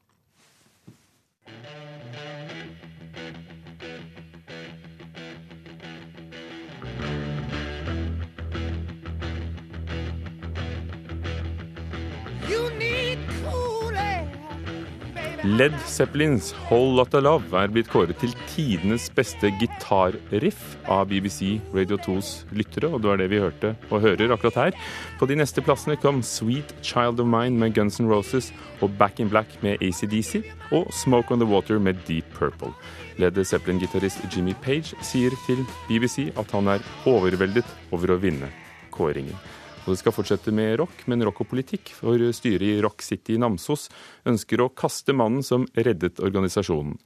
Led 15.43 15.73
Zeppelins 15.87 16.53
'Whole 16.53 16.95
Lotta 16.95 17.17
Love' 17.17 17.55
er 17.57 17.71
blitt 17.73 17.87
kåret 17.89 18.19
til 18.21 18.29
tidenes 18.51 19.07
beste 19.09 19.49
gitarriff 19.57 20.75
av 20.85 21.07
BBC 21.09 21.55
Radio 21.73 21.97
2s 21.97 22.29
lyttere, 22.53 22.91
og 22.93 23.01
det 23.01 23.09
var 23.09 23.17
det 23.17 23.29
vi 23.31 23.39
hørte 23.41 23.71
og 23.89 24.03
hører 24.03 24.35
akkurat 24.35 24.59
her. 24.59 24.77
På 25.17 25.25
de 25.25 25.39
neste 25.39 25.63
plassene 25.65 25.97
kom 25.97 26.21
'Sweet 26.21 26.75
Child 26.83 27.19
of 27.19 27.25
Mine' 27.25 27.57
med 27.57 27.73
Guns 27.73 27.97
N' 27.99 28.11
Roses 28.11 28.53
og 28.81 28.91
'Back 28.99 29.19
in 29.19 29.29
Black' 29.29 29.57
med 29.63 29.81
ACDC 29.81 30.43
og 30.71 30.93
'Smoke 30.93 31.31
On 31.33 31.39
The 31.39 31.49
Water' 31.49 31.79
med 31.79 31.97
Deep 32.07 32.25
Purple. 32.37 32.73
Led 33.17 33.43
Zeppelin-gitarist 33.43 34.21
Jimmy 34.37 34.53
Page 34.61 34.93
sier 35.01 35.31
til 35.47 35.65
BBC 35.89 36.31
at 36.37 36.51
han 36.51 36.67
er 36.67 36.85
overveldet 37.05 37.65
over 37.91 38.13
å 38.13 38.21
vinne 38.21 38.53
kåringen. 38.91 39.35
Og 39.81 39.95
det 39.95 39.97
skal 40.01 40.13
fortsette 40.13 40.53
med 40.53 40.75
rock, 40.81 40.93
men 41.09 41.23
rock 41.25 41.41
og 41.41 41.49
politikk. 41.49 41.89
For 41.97 42.21
styret 42.37 42.67
i 42.67 42.81
Rock 42.83 43.01
City 43.01 43.33
i 43.33 43.41
Namsos 43.41 43.87
ønsker 44.29 44.61
å 44.61 44.69
kaste 44.69 45.15
mannen 45.17 45.41
som 45.45 45.65
reddet 45.73 46.21
organisasjonen. 46.21 46.99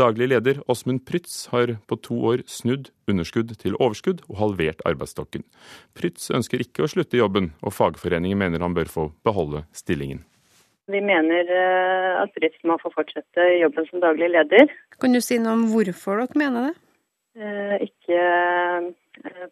Daglig 0.00 0.30
leder 0.32 0.62
Åsmund 0.72 1.04
Prytz 1.08 1.50
har 1.52 1.74
på 1.86 1.98
to 2.00 2.16
år 2.32 2.44
snudd 2.48 2.88
underskudd 3.10 3.52
til 3.60 3.76
overskudd 3.76 4.24
og 4.30 4.38
halvert 4.40 4.80
arbeidsstokken. 4.88 5.44
Prytz 5.98 6.30
ønsker 6.32 6.64
ikke 6.64 6.86
å 6.86 6.90
slutte 6.90 7.20
jobben, 7.20 7.52
og 7.60 7.76
fagforeningen 7.76 8.40
mener 8.40 8.64
han 8.64 8.76
bør 8.76 8.88
få 8.88 9.08
beholde 9.26 9.66
stillingen. 9.76 10.24
Vi 10.90 11.00
mener 11.04 11.52
eh, 11.52 12.22
at 12.22 12.32
Prytz 12.34 12.64
må 12.66 12.78
få 12.80 12.90
fortsette 12.94 13.44
jobben 13.60 13.86
som 13.90 14.00
daglig 14.02 14.32
leder. 14.32 14.72
Kan 15.00 15.14
du 15.14 15.20
si 15.22 15.38
noe 15.38 15.54
om 15.58 15.68
hvorfor 15.70 16.24
dere 16.24 16.40
mener 16.40 16.70
det? 16.70 16.74
Eh, 17.38 17.76
ikke 17.86 18.24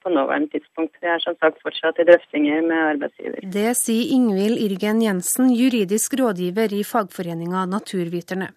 på 0.03 0.13
nåværende 0.13 0.49
tidspunkt. 0.55 0.97
Vi 1.01 1.09
er 1.09 1.21
som 1.23 1.37
sagt 1.41 1.61
fortsatt 1.65 2.01
i 2.01 2.07
drøftinger 2.09 2.63
med 2.63 2.85
arbeidsgiver. 2.95 3.45
Det 3.57 3.75
sier 3.79 4.15
Ingvild 4.17 4.59
Irgen 4.59 5.03
Jensen, 5.03 5.53
juridisk 5.55 6.17
rådgiver 6.21 6.73
i 6.73 6.83
fagforeninga 6.85 7.67
Naturviterne. 7.67 8.51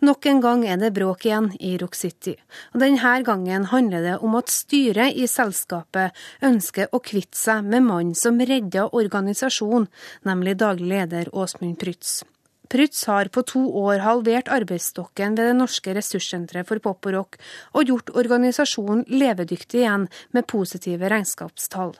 Nok 0.00 0.26
en 0.26 0.40
gang 0.40 0.64
er 0.64 0.78
det 0.80 0.94
bråk 0.96 1.26
igjen 1.26 1.50
i 1.60 1.74
Rock 1.80 1.98
City. 1.98 2.34
Og 2.72 2.80
denne 2.80 3.12
gangen 3.26 3.68
handler 3.72 4.06
det 4.06 4.16
om 4.24 4.38
at 4.40 4.48
styret 4.52 5.18
i 5.18 5.28
selskapet 5.28 6.16
ønsker 6.44 6.88
å 6.92 7.02
kvitte 7.04 7.36
seg 7.36 7.68
med 7.68 7.84
mannen 7.84 8.16
som 8.16 8.40
redda 8.40 8.88
organisasjonen, 8.96 9.90
nemlig 10.24 10.56
daglig 10.64 10.88
leder 10.94 11.32
Åsmund 11.36 11.78
Prytz. 11.82 12.22
Prytz 12.68 13.06
har 13.08 13.30
på 13.32 13.42
to 13.48 13.62
år 13.80 14.02
halvert 14.04 14.50
arbeidsstokken 14.52 15.36
ved 15.38 15.50
det 15.50 15.56
norske 15.56 15.94
ressurssenteret 15.96 16.68
for 16.68 16.82
pop 16.84 17.06
og 17.08 17.14
rock, 17.14 17.38
og 17.72 17.88
gjort 17.88 18.12
organisasjonen 18.12 19.06
levedyktig 19.08 19.80
igjen 19.82 20.04
med 20.36 20.48
positive 20.52 21.08
regnskapstall. 21.08 21.94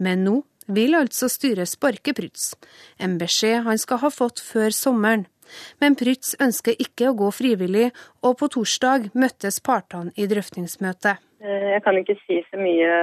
Men 0.00 0.24
nå 0.24 0.38
vil 0.72 0.96
altså 0.96 1.28
styret 1.28 1.68
sparke 1.68 2.14
Prutz, 2.16 2.54
en 2.96 3.18
beskjed 3.20 3.66
han 3.68 3.80
skal 3.80 4.00
ha 4.06 4.10
fått 4.12 4.40
før 4.40 4.72
sommeren. 4.72 5.26
Men 5.82 5.96
Prutz 6.00 6.32
ønsker 6.40 6.80
ikke 6.80 7.10
å 7.10 7.18
gå 7.18 7.28
frivillig, 7.36 7.90
og 8.24 8.38
på 8.40 8.48
torsdag 8.56 9.10
møttes 9.12 9.60
partene 9.60 10.14
i 10.16 10.24
drøftingsmøte. 10.30 11.18
Eh, 11.44 11.68
jeg 11.74 11.84
kan 11.84 12.00
ikke 12.00 12.16
si 12.24 12.40
så 12.48 12.56
mye, 12.56 12.96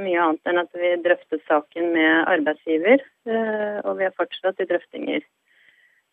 mye 0.00 0.24
annet 0.24 0.48
enn 0.48 0.64
at 0.64 0.72
vi 0.80 0.96
drøftet 1.04 1.44
saken 1.50 1.92
med 1.92 2.32
arbeidsgiver, 2.32 3.04
eh, 3.28 3.78
og 3.84 3.98
vi 4.00 4.08
er 4.08 4.16
fortsatt 4.16 4.64
i 4.64 4.70
drøftinger 4.72 5.20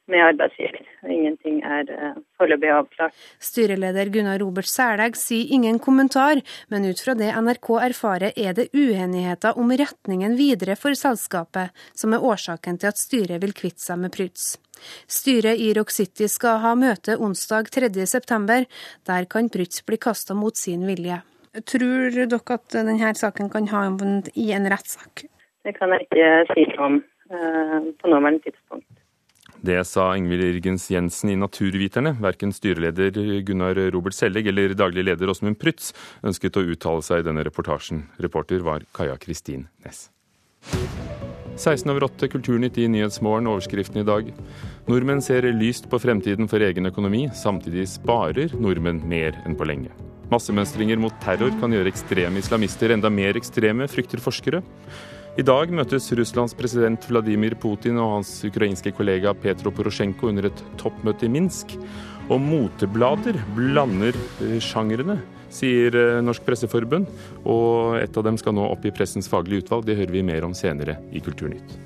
med 0.10 0.24
arbeidsgiver. 0.25 0.81
Ingenting 1.10 1.62
er 1.65 1.89
uh, 1.91 2.15
foreløpig 2.39 2.72
avklart. 2.74 3.15
Styreleder 3.43 4.10
Gunnar 4.13 4.39
Robert 4.41 4.70
Sælegg 4.70 5.17
sier 5.20 5.53
ingen 5.55 5.79
kommentar, 5.79 6.41
men 6.74 6.88
ut 6.89 7.01
fra 7.03 7.15
det 7.17 7.31
NRK 7.36 7.70
erfarer 7.91 8.36
er 8.36 8.58
det 8.58 8.70
uenigheter 8.74 9.58
om 9.62 9.72
retningen 9.72 10.38
videre 10.39 10.77
for 10.79 10.98
selskapet 10.98 11.72
som 11.98 12.15
er 12.15 12.25
årsaken 12.25 12.81
til 12.81 12.91
at 12.91 13.01
styret 13.01 13.41
vil 13.43 13.55
kvitte 13.58 13.84
seg 13.86 14.01
med 14.01 14.13
Prytz. 14.15 14.55
Styret 15.08 15.62
i 15.62 15.74
Rock 15.77 15.93
City 15.93 16.27
skal 16.31 16.62
ha 16.63 16.74
møte 16.75 17.17
onsdag 17.22 17.70
3.9. 17.74 18.63
Der 19.08 19.27
kan 19.29 19.51
Prytz 19.53 19.84
bli 19.86 20.00
kasta 20.01 20.38
mot 20.38 20.58
sin 20.58 20.88
vilje. 20.89 21.22
Tror 21.67 22.13
dere 22.15 22.39
at 22.55 22.72
denne 22.74 23.13
saken 23.20 23.51
kan 23.51 23.67
ha 23.74 23.84
i 24.39 24.51
en 24.55 24.70
rettssak? 24.72 25.25
Det 25.62 25.75
kan 25.77 25.91
jeg 25.93 26.08
ikke 26.08 26.29
si 26.55 26.65
noe 26.72 26.88
om 26.88 26.98
uh, 27.29 27.91
på 28.00 28.10
nåværende 28.10 28.41
tidspunkt. 28.48 28.88
Det 29.62 29.84
sa 29.86 30.08
Ingvild 30.18 30.41
Irgens 30.41 30.88
Jensen 30.89 31.30
i 31.30 31.36
Naturviterne. 31.38 32.15
Verken 32.18 32.50
styreleder 32.50 33.13
Gunnar 33.46 33.77
Robert 33.94 34.18
Sellegg 34.18 34.48
eller 34.50 34.74
daglig 34.74 35.03
leder 35.06 35.30
Åsmund 35.30 35.60
Prytz 35.62 35.91
ønsket 36.25 36.58
å 36.58 36.63
uttale 36.74 37.06
seg 37.06 37.22
i 37.22 37.27
denne 37.27 37.44
reportasjen. 37.46 38.08
Reporter 38.25 38.65
var 38.65 38.88
Kaja 38.98 39.20
Kristin 39.22 39.68
Næss. 39.86 40.08
16 41.62 41.94
over 41.94 42.08
8 42.08 42.32
Kulturnytt 42.34 42.80
i 42.82 42.88
Nyhetsmorgen, 42.89 43.51
overskriften 43.51 44.01
i 44.01 44.08
dag. 44.08 44.34
Nordmenn 44.89 45.22
ser 45.22 45.46
lyst 45.53 45.91
på 45.91 46.01
fremtiden 46.01 46.50
for 46.50 46.65
egen 46.65 46.89
økonomi. 46.89 47.27
Samtidig 47.38 47.86
sparer 48.00 48.58
nordmenn 48.58 49.03
mer 49.06 49.38
enn 49.46 49.60
på 49.60 49.70
lenge. 49.70 49.94
Massemønstringer 50.34 50.98
mot 50.98 51.13
terror 51.22 51.53
kan 51.62 51.74
gjøre 51.75 51.91
ekstreme 51.91 52.41
islamister 52.41 52.96
enda 52.96 53.13
mer 53.13 53.38
ekstreme, 53.38 53.86
frykter 53.91 54.24
forskere. 54.24 54.65
I 55.40 55.44
dag 55.48 55.70
møtes 55.72 56.10
Russlands 56.12 56.52
president 56.60 57.06
Vladimir 57.08 57.54
Putin 57.56 57.96
og 58.04 58.18
hans 58.18 58.30
ukrainske 58.44 58.92
kollega 58.92 59.32
Petro 59.32 59.72
Porosjenko 59.72 60.28
under 60.28 60.50
et 60.50 60.64
toppmøte 60.82 61.24
i 61.24 61.30
Minsk. 61.32 61.78
Og 62.28 62.42
moteblader 62.44 63.40
blander 63.56 64.18
eh, 64.44 64.58
sjangrene, 64.60 65.22
sier 65.48 65.96
eh, 65.96 66.20
Norsk 66.20 66.44
Presseforbund. 66.44 67.08
Og 67.48 67.96
et 68.02 68.20
av 68.20 68.28
dem 68.28 68.40
skal 68.42 68.58
nå 68.58 68.66
opp 68.74 68.84
i 68.84 68.92
pressens 68.92 69.32
faglige 69.32 69.64
utvalg. 69.64 69.88
Det 69.88 69.96
hører 70.02 70.12
vi 70.18 70.26
mer 70.34 70.44
om 70.44 70.58
senere 70.58 70.98
i 71.16 71.24
Kulturnytt. 71.24 71.80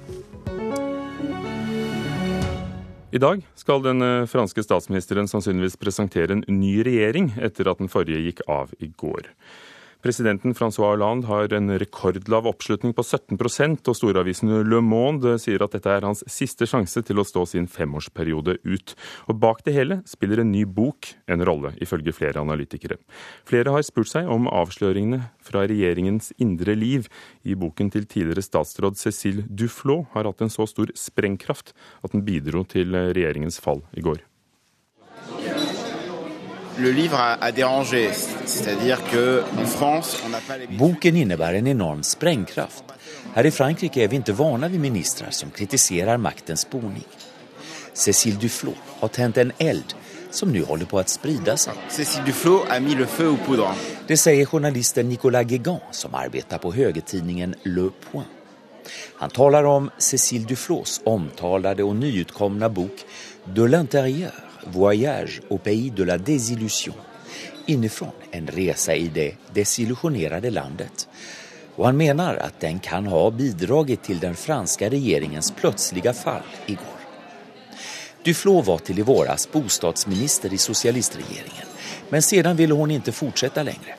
I 3.13 3.21
dag 3.21 3.45
skal 3.61 3.85
den 3.85 4.01
eh, 4.01 4.25
franske 4.25 4.65
statsministeren 4.65 5.29
sannsynligvis 5.29 5.77
presentere 5.77 6.33
en 6.33 6.41
ny 6.49 6.79
regjering 6.83 7.29
etter 7.37 7.69
at 7.69 7.77
den 7.77 7.93
forrige 7.93 8.25
gikk 8.25 8.41
av 8.49 8.73
i 8.81 8.89
går. 8.89 9.29
Presidenten 10.05 10.53
Francois 10.53 10.91
Hollande 10.91 11.25
har 11.25 11.53
en 11.57 11.71
rekordlav 11.81 12.45
oppslutning 12.45 12.91
på 12.93 13.01
17% 13.01 13.87
og 13.89 13.95
storavisen 13.97 14.51
Le 14.69 14.77
Monde 14.85 15.31
sier 15.41 15.63
at 15.65 15.73
dette 15.73 15.89
er 15.89 16.05
hans 16.05 16.21
siste 16.29 16.67
sjanse 16.69 17.01
til 17.07 17.17
å 17.17 17.25
stå 17.25 17.41
sin 17.49 17.65
femårsperiode 17.65 18.59
ut. 18.61 18.93
Og 19.25 19.39
bak 19.41 19.63
det 19.65 19.73
hele 19.73 19.97
spiller 20.05 20.43
en 20.43 20.51
ny 20.53 20.61
bok 20.69 21.09
en 21.25 21.41
rolle, 21.49 21.73
ifølge 21.81 22.13
flere 22.13 22.37
analytikere. 22.37 22.99
Flere 23.49 23.73
har 23.73 23.81
spurt 23.87 24.13
seg 24.13 24.29
om 24.29 24.45
avsløringene 24.45 25.23
fra 25.41 25.65
regjeringens 25.65 26.35
indre 26.37 26.77
liv 26.77 27.09
i 27.41 27.57
boken 27.57 27.89
til 27.97 28.05
tidligere 28.05 28.45
statsråd 28.45 29.01
Cécile 29.01 29.49
Duflot 29.49 30.13
har 30.13 30.29
hatt 30.29 30.45
en 30.45 30.53
så 30.53 30.69
stor 30.69 30.93
sprengkraft 30.93 31.73
at 32.05 32.13
den 32.13 32.21
bidro 32.29 32.61
til 32.61 32.93
regjeringens 32.93 33.57
fall 33.57 33.81
i 33.97 34.05
går. 34.05 34.21
Boken 40.79 41.15
innebär 41.15 41.53
en 41.53 41.67
enorm 41.67 42.03
sprängkraft. 42.03 42.83
Her 43.33 43.45
i 43.45 43.51
Frankrike 43.51 44.03
er 44.03 44.07
vi 44.07 44.19
ikke 44.21 44.35
vana 44.37 44.67
vid 44.67 44.79
ministrar 44.79 45.31
som 45.31 45.51
kritiserer 45.51 46.17
maktens 46.17 46.69
boning. 46.69 47.07
Cécile 47.93 48.37
Duflot 48.39 48.77
har 48.99 49.07
tent 49.07 49.37
en 49.37 49.51
eld 49.59 49.95
som 50.31 50.51
nå 50.51 50.61
holder 50.67 50.87
på 50.91 50.99
å 50.99 51.03
sprida 51.09 51.55
seg. 51.57 51.79
Cécile 51.89 52.25
Duflot 52.27 52.69
a 52.69 52.79
mis 52.79 52.95
le 52.99 53.07
feu 53.07 53.33
au 53.33 53.39
poudre. 53.47 53.71
Det 54.07 54.17
sier 54.19 54.45
journalisten 54.45 55.09
Nicolas 55.09 55.47
Guégan, 55.47 55.81
som 55.91 56.15
arbeider 56.15 56.61
på 56.61 56.73
høyretidningen 56.75 57.55
Le 57.65 57.89
Point. 58.07 58.29
Han 59.17 59.33
taler 59.33 59.65
om 59.65 59.89
Cécile 59.97 60.45
Duflots 60.45 60.99
omtalede 61.09 61.83
og 61.83 61.95
nyutkomne 61.97 62.69
bok 62.69 63.01
De 63.45 63.65
l'intérieur 63.65 64.33
Voyage 64.67 65.41
au 65.49 65.57
pays 65.57 65.91
de 65.91 66.03
la 66.03 66.17
désillusion. 66.17 66.95
Inifrån 67.65 68.11
en 68.31 68.47
resa 68.47 68.95
i 68.95 69.07
det 69.07 69.35
desillusjonerede 69.53 70.49
landet. 70.49 71.07
Og 71.75 71.85
han 71.85 71.97
mener 71.97 72.37
at 72.39 72.59
den 72.61 72.79
kan 72.79 73.07
ha 73.07 73.23
bidragit 73.31 74.03
til 74.05 74.19
den 74.19 74.35
franske 74.35 74.89
regjeringens 74.89 75.51
plötsliga 75.57 76.13
fall 76.13 76.45
i 76.67 76.75
går. 76.75 77.01
Duflo 78.25 78.61
var 78.61 78.81
til 78.85 78.99
i 78.99 79.05
våras 79.05 79.47
bostadsminister 79.51 80.53
i 80.53 80.57
sosialistregjeringen, 80.57 81.73
men 82.09 82.21
sedan 82.21 82.57
ville 82.57 82.73
hun 82.73 82.95
ikke 82.95 83.13
fortsette 83.13 83.63
lenger. 83.63 83.97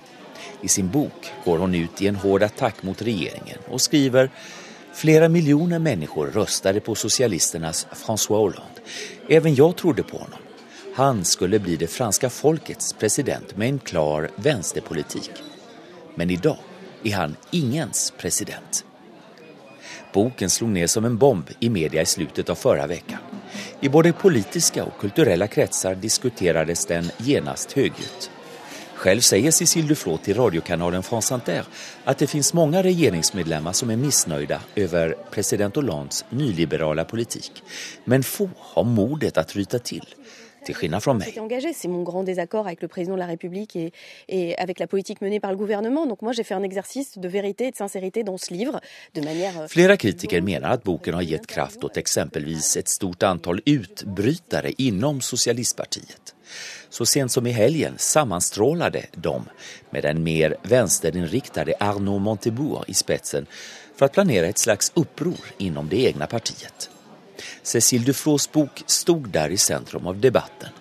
I 0.63 0.69
sin 0.69 0.89
bok 0.91 1.29
går 1.45 1.59
hun 1.59 1.75
ut 1.75 2.03
i 2.03 2.09
en 2.11 2.23
hård 2.23 2.43
attack 2.43 2.83
mot 2.83 3.03
regjeringen 3.03 3.67
og 3.69 3.83
skriver 3.83 4.31
Flera 4.97 5.29
miljoner 5.29 5.79
mennesker 5.79 6.33
röstade 6.33 6.81
på 6.81 6.95
socialisternas 6.95 7.87
François 7.93 8.37
Hollande. 8.37 8.81
Även 9.29 9.55
jeg 9.55 9.77
trodde 9.77 10.03
på 10.03 10.17
honom. 10.17 10.46
Han 10.97 11.25
skulle 11.25 11.59
bli 11.59 11.77
det 11.77 11.87
franske 11.87 12.29
folkets 12.31 12.93
president 12.93 13.57
med 13.57 13.69
en 13.69 13.79
klar 13.79 14.31
venstrepolitikk. 14.37 15.31
Men 16.15 16.31
i 16.31 16.37
dag 16.37 16.57
er 17.05 17.13
han 17.13 17.35
ingens 17.51 18.15
president. 18.17 18.85
Boken 20.15 20.51
slo 20.51 20.69
ned 20.73 20.89
som 20.91 21.05
en 21.05 21.19
bomb 21.19 21.51
i 21.61 21.69
media 21.69 22.03
i 22.03 22.07
slutet 22.07 22.51
av 22.51 22.55
förra 22.55 22.87
veckan. 22.87 23.19
I 23.81 23.89
både 23.89 24.13
politiske 24.13 24.87
og 24.87 24.97
kulturelle 25.01 25.51
kretser 25.53 26.01
diskuterades 26.01 26.87
den 26.89 27.11
genast 27.19 27.77
högljutt. 27.77 28.31
Selv 28.97 29.21
sier 29.21 29.53
Cécile 29.53 29.93
Duflo 29.93 30.17
til 30.17 30.41
radiokanalen 30.41 31.05
France 31.05 31.35
Inter 31.37 31.69
at 32.09 32.25
det 32.25 32.31
finnes 32.33 32.55
mange 32.57 32.81
regjeringsmedlemmer 32.89 33.77
som 33.77 33.93
er 33.93 34.01
misnøyde 34.01 34.63
over 34.87 35.13
president 35.29 35.77
Hollands 35.77 36.25
nyliberale 36.33 37.05
politikk. 37.05 37.61
Men 38.09 38.25
få 38.25 38.49
har 38.73 38.89
modet 38.97 39.37
å 39.37 39.49
ryte 39.53 39.85
til 39.93 40.09
meg. 40.73 41.73
C'est 41.73 41.89
mon 41.89 42.03
grand 42.03 42.23
désaccord 42.23 42.67
avec 42.67 42.83
le 42.83 42.89
président 42.89 43.15
de 43.15 43.21
la 43.21 43.27
République 43.27 43.77
et, 43.77 43.93
et 44.29 44.57
avec 44.59 44.79
la 44.79 44.87
politique 44.87 45.21
menée 45.21 45.41
par 45.41 45.51
le 45.51 45.57
gouvernement. 45.57 46.07
Donc 46.07 46.23
moi 46.23 46.33
j'ai 46.33 46.45
fait 46.45 46.55
un 46.55 46.63
exercice 46.63 47.19
de 47.19 47.29
vérité 47.29 47.67
et 47.67 47.71
de 47.71 47.77
sincérité 47.77 48.23
dans 48.25 48.39
ce 48.39 48.53
livre 48.53 48.81
de 49.15 49.21
manière 49.21 49.61
euh, 49.61 49.69
Flera 49.69 49.97
kritiker 49.97 50.41
mener 50.41 50.67
at 50.67 50.85
boken 50.85 51.15
har 51.15 51.25
gitt 51.27 51.47
kraft 51.47 51.85
åt 51.85 51.97
eksempelvis 51.97 52.77
et 52.77 52.89
stort 52.89 53.23
antall 53.27 53.61
utbrytere 53.67 54.73
innom 54.79 55.21
Socialistpartiet. 55.21 56.35
Så 56.91 57.05
sent 57.05 57.33
som 57.33 57.47
i 57.47 57.53
helgen 57.53 57.99
sammanstrålade 57.99 59.07
de 59.17 59.37
med 59.91 60.03
den 60.03 60.23
mer 60.23 60.57
vänsterinriktade 60.63 61.75
Arnaud 61.81 62.23
Montebourg 62.23 62.85
i 62.89 62.95
spetsen 62.95 63.49
for 63.97 64.09
å 64.09 64.13
planere 64.13 64.53
et 64.53 64.61
slags 64.61 64.93
uppror 64.95 65.55
innom 65.59 65.89
det 65.89 66.07
egna 66.11 66.29
partiet. 66.31 66.91
Cécile 67.63 68.05
Duflos 68.05 68.49
bok 68.53 68.83
stod 68.87 69.29
der 69.35 69.53
i 69.53 69.59
sentrum 69.59 70.07
av 70.07 70.21
debatten. 70.21 70.75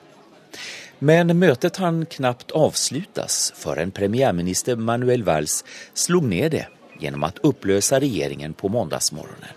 Men 1.00 1.34
møtet 1.38 1.78
han 1.78 2.06
knapt 2.06 2.52
avslutas 2.56 3.54
en 3.78 3.92
premiärminister 3.92 4.76
Manuel 4.76 5.24
Valls 5.24 5.64
slog 5.94 6.24
ned 6.24 6.52
det 6.52 6.66
gjennom 7.00 7.28
å 7.28 7.32
oppløse 7.50 8.00
regjeringen 8.00 8.54
på 8.54 8.72
måndagsmorgonen. 8.72 9.52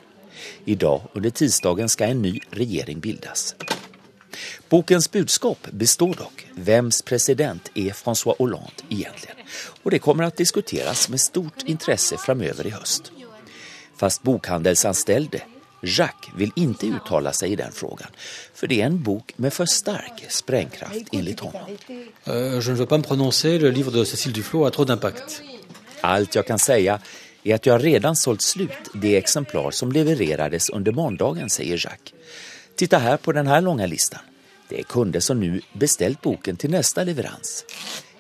I 0.65 0.75
dag 0.75 1.07
under 1.15 1.31
tisdagen 1.31 1.89
skal 1.89 2.11
en 2.11 2.23
ny 2.23 2.41
regjering 2.51 3.01
bildes. 3.01 3.55
Bokens 4.69 5.11
budskap 5.11 5.71
består 5.71 6.15
dock. 6.15 6.47
Vems 6.55 7.03
president 7.03 7.71
er 7.75 7.95
François 7.97 8.37
Hollande 8.39 8.85
egentlig? 8.91 9.35
Og 9.83 9.95
det 9.95 10.03
kommer 10.05 10.29
å 10.29 10.35
diskuteres 10.35 11.07
med 11.09 11.23
stort 11.23 11.65
interesse 11.67 12.19
framover 12.21 12.69
i 12.69 12.75
høst. 12.75 13.13
Fast 13.99 14.23
bokhandelsanställde 14.23 15.43
Jacques 15.83 16.33
vil 16.35 16.51
ikke 16.59 16.91
uttale 16.99 17.33
seg 17.37 17.55
i 17.55 17.59
den 17.59 17.75
frågan, 17.75 18.11
for 18.55 18.71
det 18.71 18.81
er 18.81 18.89
en 18.91 18.99
bok 19.05 19.35
med 19.39 19.55
for 19.55 19.71
sterk 19.71 20.25
sprengkraft 20.33 21.13
enligt 21.15 21.41
honom. 21.41 21.69
Uh, 22.27 22.59
je 22.59 22.73
ne 22.73 22.77
veux 22.77 22.87
pas 22.87 22.99
me 22.99 23.07
prononcer, 23.07 23.59
le 23.59 23.71
livre 23.71 23.93
de 23.93 24.05
Cécile 24.05 24.33
Duflo 24.33 24.65
a 24.65 24.71
trop 24.71 24.85
d'impact. 24.85 25.43
Allt 26.03 26.35
jeg 26.35 26.47
kan 26.47 26.59
si 26.59 26.87
er 26.87 26.99
at 27.49 27.67
jeg 27.67 27.81
redan 27.81 28.17
sålt 28.17 28.43
slut 28.43 28.91
det 28.95 29.15
eksemplar 29.17 29.71
som 29.71 29.93
levererades 29.93 30.69
under 30.75 30.93
måndagen, 30.93 31.49
sier 31.49 31.79
Jacques. 31.79 32.15
Titta 32.77 32.99
her 32.99 33.17
på 33.17 33.33
denne 33.33 33.61
lange 33.61 33.87
listan. 33.87 34.27
Det 34.69 34.83
er 34.83 34.91
kunder 34.91 35.23
som 35.25 35.39
nå 35.41 35.63
beställt 35.73 36.21
boken 36.23 36.59
til 36.61 36.75
neste 36.75 37.05
leverans. 37.07 37.63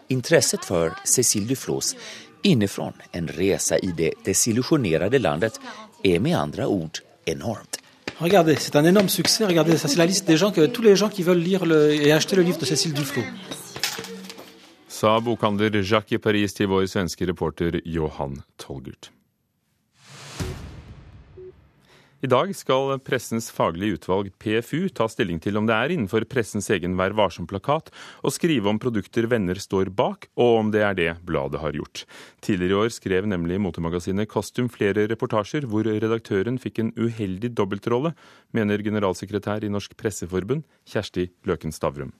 Intresset 0.08 0.64
for 0.64 0.94
Cécile 1.04 1.46
Duflos 1.50 1.94
inifrån 2.42 2.94
en 3.12 3.28
resa 3.28 3.76
i 3.78 3.92
det 3.92 4.14
desillusjonerede 4.24 5.18
landet 5.18 5.58
er 6.04 6.22
med 6.22 6.38
andre 6.38 6.66
ord 6.66 7.02
énormt. 7.28 7.78
Regardez, 8.20 8.56
c'est 8.56 8.76
un 8.76 8.84
énorme 8.84 9.08
succès. 9.08 9.44
Regardez, 9.44 9.76
ça 9.76 9.88
c'est 9.88 9.98
la 9.98 10.06
liste 10.06 10.26
des 10.26 10.36
gens 10.36 10.50
que 10.50 10.66
tous 10.66 10.82
les 10.82 10.96
gens 10.96 11.08
qui 11.08 11.22
veulent 11.22 11.38
lire 11.38 11.64
le, 11.64 11.92
et 11.92 12.12
acheter 12.12 12.36
le 12.36 12.42
livre 12.42 12.58
de 12.58 12.64
Cécile 12.64 12.92
Duflo. 12.92 13.22
Sa 14.88 15.20
bokhandler 15.20 15.82
Jacques 15.84 16.10
i 16.10 16.18
Paris 16.18 16.56
til 16.58 16.66
vår 16.66 16.88
svenske 16.90 17.28
reporter 17.28 17.78
Johan 17.84 18.34
Tolgert. 18.58 19.12
I 22.18 22.26
dag 22.26 22.50
skal 22.58 22.96
Pressens 23.06 23.46
faglige 23.54 23.94
utvalg, 23.94 24.32
PFU, 24.42 24.88
ta 24.90 25.06
stilling 25.06 25.38
til 25.38 25.54
om 25.60 25.68
det 25.68 25.76
er 25.76 25.92
innenfor 25.94 26.24
pressens 26.26 26.66
egen 26.74 26.96
Vær 26.98 27.14
varsom-plakat 27.14 27.92
å 28.26 28.32
skrive 28.34 28.66
om 28.72 28.80
produkter 28.82 29.28
venner 29.30 29.60
står 29.62 29.92
bak, 29.94 30.26
og 30.34 30.58
om 30.64 30.74
det 30.74 30.82
er 30.82 30.98
det 30.98 31.08
bladet 31.22 31.62
har 31.62 31.78
gjort. 31.78 32.02
Tidligere 32.42 32.74
i 32.74 32.80
år 32.82 32.94
skrev 32.98 33.30
nemlig 33.30 33.62
motemagasinet 33.62 34.26
Costume 34.34 34.66
flere 34.66 35.06
reportasjer 35.06 35.70
hvor 35.70 35.86
redaktøren 35.86 36.58
fikk 36.58 36.82
en 36.82 36.94
uheldig 36.98 37.54
dobbeltrolle, 37.54 38.16
mener 38.50 38.82
generalsekretær 38.82 39.62
i 39.62 39.70
Norsk 39.70 39.94
Presseforbund, 39.94 40.66
Kjersti 40.90 41.30
Løken 41.46 41.70
Stavrum. 41.70 42.10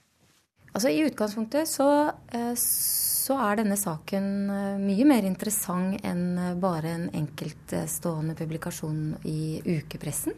Altså 0.78 0.92
I 0.94 1.08
utgangspunktet 1.08 1.66
så, 1.66 1.84
eh, 2.30 2.52
så 2.54 3.34
er 3.42 3.56
denne 3.58 3.74
saken 3.74 4.26
eh, 4.54 4.76
mye 4.78 5.06
mer 5.10 5.24
interessant 5.26 5.96
enn 6.06 6.36
eh, 6.38 6.52
bare 6.54 6.92
en 6.92 7.08
enkeltstående 7.18 8.36
publikasjon 8.38 9.16
i 9.26 9.58
ukepressen. 9.66 10.36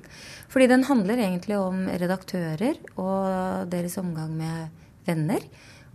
Fordi 0.49 0.69
den 0.71 0.87
handler 0.89 1.21
egentlig 1.21 1.59
om 1.61 1.83
redaktører 1.93 2.81
og 2.95 3.69
deres 3.69 3.99
omgang 4.01 4.33
med 4.39 4.81
venner. 5.05 5.45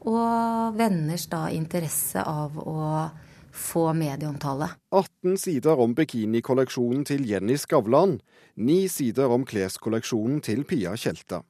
Og 0.05 0.77
venners 0.77 1.25
da 1.33 1.47
interesse 1.49 2.21
av 2.21 2.61
å 2.61 3.09
få 3.49 3.87
medieomtale. 3.97 4.69
18 4.93 5.41
sider 5.41 5.81
om 5.81 5.97
bikinikolleksjonen 5.97 7.01
til 7.09 7.25
Jenny 7.25 7.57
Skavlan. 7.57 8.19
Ni 8.61 8.83
sider 8.93 9.33
om 9.33 9.49
kleskolleksjonen 9.49 10.45
til 10.45 10.67
Pia 10.69 10.93
Tjelta. 10.93 11.41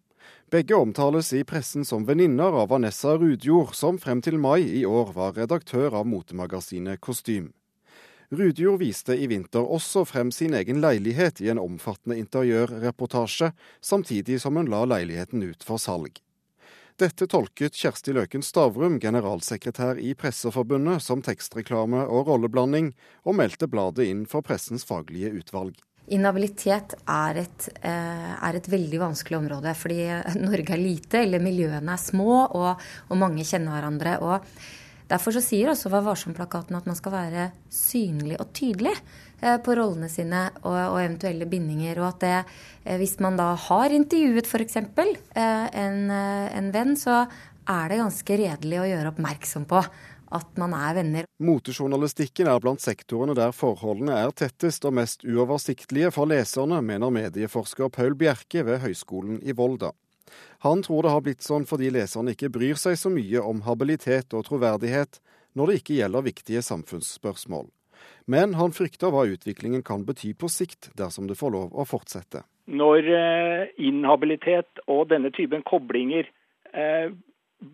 Begge 0.51 0.75
omtales 0.75 1.34
i 1.34 1.43
pressen 1.43 1.86
som 1.86 2.03
venninner 2.05 2.53
av 2.62 2.69
Vanessa 2.69 3.17
Rudjord, 3.17 3.71
som 3.73 3.97
frem 3.97 4.19
til 4.21 4.38
mai 4.38 4.62
i 4.62 4.84
år 4.86 5.10
var 5.15 5.34
redaktør 5.34 5.95
av 5.97 6.05
motemagasinet 6.05 7.01
Kostym. 7.01 7.47
Rudjord 8.29 8.77
viste 8.84 9.17
i 9.17 9.25
vinter 9.25 9.65
også 9.65 10.03
frem 10.05 10.29
sin 10.31 10.53
egen 10.53 10.84
leilighet 10.84 11.41
i 11.41 11.49
en 11.49 11.62
omfattende 11.62 12.19
interiørreportasje, 12.21 13.49
samtidig 13.81 14.38
som 14.43 14.62
hun 14.62 14.69
la 14.69 14.84
leiligheten 14.86 15.41
ut 15.41 15.65
for 15.65 15.81
salg. 15.81 16.21
Dette 17.01 17.25
tolket 17.25 17.73
Kjersti 17.73 18.13
Løken 18.13 18.45
Stavrum, 18.45 18.99
generalsekretær 19.01 19.97
i 19.97 20.13
Presseforbundet, 20.13 21.01
som 21.01 21.25
tekstreklame 21.25 22.05
og 22.05 22.29
rolleblanding, 22.29 22.93
og 23.25 23.39
meldte 23.41 23.65
bladet 23.65 24.05
inn 24.13 24.23
for 24.29 24.45
pressens 24.45 24.86
faglige 24.86 25.34
utvalg. 25.41 25.73
Inhabilitet 26.13 26.93
er 27.09 27.41
et, 27.41 27.67
eh, 27.81 28.31
er 28.37 28.57
et, 28.57 28.67
veldig 28.69 28.99
vanskelig 29.01 29.39
område, 29.39 29.73
fordi 29.73 30.03
Norge 30.47 30.75
er 30.75 30.81
lite, 30.81 31.23
eller 31.23 31.41
miljøene 31.41 31.95
er 31.95 32.01
små, 32.01 32.43
og, 32.45 32.83
og 33.09 33.17
mange 33.17 33.45
kjenner 33.47 33.73
hverandre. 33.73 34.19
og 34.21 34.45
Derfor 35.09 35.37
sier 35.37 35.69
også 35.69 35.89
Vær 35.93 36.05
varsom-plakaten 36.05 36.77
at 36.77 36.85
man 36.89 36.97
skal 36.97 37.13
være 37.13 37.49
synlig 37.73 38.39
og 38.41 38.53
tydelig 38.57 38.93
eh, 39.41 39.57
på 39.57 39.75
rollene 39.77 40.09
sine 40.09 40.47
og, 40.63 40.77
og 40.77 41.01
eventuelle 41.01 41.49
bindinger. 41.49 42.01
Og 42.01 42.11
at 42.13 42.21
det, 42.21 42.37
eh, 42.85 42.97
hvis 43.01 43.17
man 43.25 43.37
da 43.41 43.51
har 43.67 43.93
intervjuet 43.93 44.49
f.eks. 44.49 44.81
En, 44.85 45.99
en 46.09 46.73
venn, 46.73 46.97
så 46.97 47.23
er 47.65 47.89
det 47.89 48.01
ganske 48.01 48.37
redelig 48.37 48.81
å 48.81 48.89
gjøre 48.91 49.13
oppmerksom 49.13 49.65
på 49.69 49.81
at 50.33 50.57
man 50.61 50.73
er 50.77 50.95
venner. 50.97 51.27
Motejournalistikken 51.43 52.49
er 52.49 52.61
blant 52.63 52.83
sektorene 52.83 53.35
der 53.38 53.53
forholdene 53.55 54.15
er 54.23 54.33
tettest 54.35 54.85
og 54.88 54.95
mest 54.99 55.25
uoversiktlige 55.27 56.11
for 56.15 56.29
leserne, 56.31 56.81
mener 56.81 57.13
medieforsker 57.13 57.91
Paul 57.93 58.17
Bjerke 58.19 58.65
ved 58.65 58.81
Høgskolen 58.85 59.41
i 59.43 59.55
Volda. 59.55 59.91
Han 60.65 60.81
tror 60.83 61.05
det 61.05 61.13
har 61.13 61.23
blitt 61.25 61.45
sånn 61.45 61.67
fordi 61.69 61.91
leserne 61.93 62.33
ikke 62.33 62.51
bryr 62.53 62.79
seg 62.79 62.97
så 62.97 63.11
mye 63.13 63.41
om 63.45 63.61
habilitet 63.67 64.33
og 64.33 64.47
troverdighet 64.47 65.19
når 65.55 65.69
det 65.71 65.79
ikke 65.79 65.99
gjelder 65.99 66.25
viktige 66.25 66.63
samfunnsspørsmål. 66.65 67.69
Men 68.25 68.55
han 68.57 68.73
frykter 68.75 69.13
hva 69.13 69.25
utviklingen 69.29 69.83
kan 69.85 70.03
bety 70.07 70.33
på 70.38 70.49
sikt 70.51 70.89
dersom 70.97 71.29
det 71.29 71.38
får 71.39 71.53
lov 71.53 71.77
å 71.77 71.85
fortsette. 71.88 72.43
Når 72.65 73.09
eh, 73.13 73.63
inhabilitet 73.85 74.81
og 74.89 75.11
denne 75.11 75.29
typen 75.33 75.61
koblinger 75.67 76.25
eh, 76.73 77.13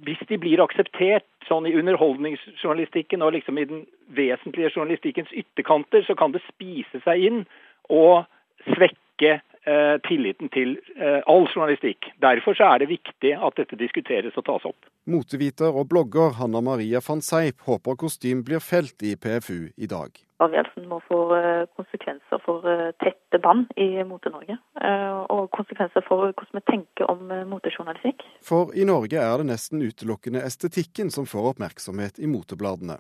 hvis 0.06 0.22
de 0.30 0.40
blir 0.42 0.62
akseptert 0.64 1.28
sånn 1.48 1.68
i 1.68 1.76
underholdningsjournalistikken 1.80 3.24
og 3.26 3.36
liksom 3.36 3.60
i 3.60 3.68
den 3.70 3.86
vesentlige 4.16 4.72
journalistikkens 4.76 5.32
ytterkanter, 5.36 6.06
så 6.08 6.16
kan 6.18 6.36
det 6.36 6.44
spise 6.48 7.02
seg 7.06 7.26
inn 7.28 7.44
og 7.92 8.24
svekke 8.70 9.34
eh, 9.38 9.96
tilliten 10.08 10.52
til 10.54 10.78
eh, 10.96 11.20
all 11.28 11.48
journalistikk. 11.50 12.12
Derfor 12.24 12.58
så 12.58 12.72
er 12.74 12.84
det 12.84 12.92
viktig 12.94 13.36
at 13.36 13.60
dette 13.60 13.80
diskuteres 13.80 14.38
og 14.40 14.48
tas 14.48 14.68
opp. 14.72 14.90
Moteviter 15.12 15.74
og 15.74 15.90
blogger 15.92 16.38
Hanna 16.40 16.62
Maria 16.64 17.02
van 17.08 17.24
Seip 17.26 17.66
håper 17.68 18.00
kostym 18.00 18.46
blir 18.48 18.64
felt 18.64 19.02
i 19.04 19.16
PFU 19.18 19.72
i 19.76 19.90
dag 19.90 20.16
avgjørelsen 20.42 20.88
må 20.90 21.00
få 21.06 21.20
eh, 21.38 21.68
konsekvenser 21.78 22.42
for 22.46 22.66
eh, 22.70 22.90
tette 23.04 23.40
bånd 23.44 23.72
i 23.80 24.04
Mote-Norge. 24.08 24.58
Eh, 24.82 25.20
og 25.34 25.52
konsekvenser 25.56 26.06
for 26.08 26.32
hvordan 26.32 26.60
vi 26.60 26.64
tenker 26.70 27.12
om 27.12 27.32
motejournalistikk. 27.52 28.26
For 28.46 28.74
i 28.78 28.86
Norge 28.88 29.22
er 29.22 29.42
det 29.42 29.50
nesten 29.52 29.84
utelukkende 29.84 30.44
estetikken 30.46 31.12
som 31.14 31.30
får 31.30 31.54
oppmerksomhet 31.54 32.20
i 32.20 32.30
motebladene. 32.32 33.00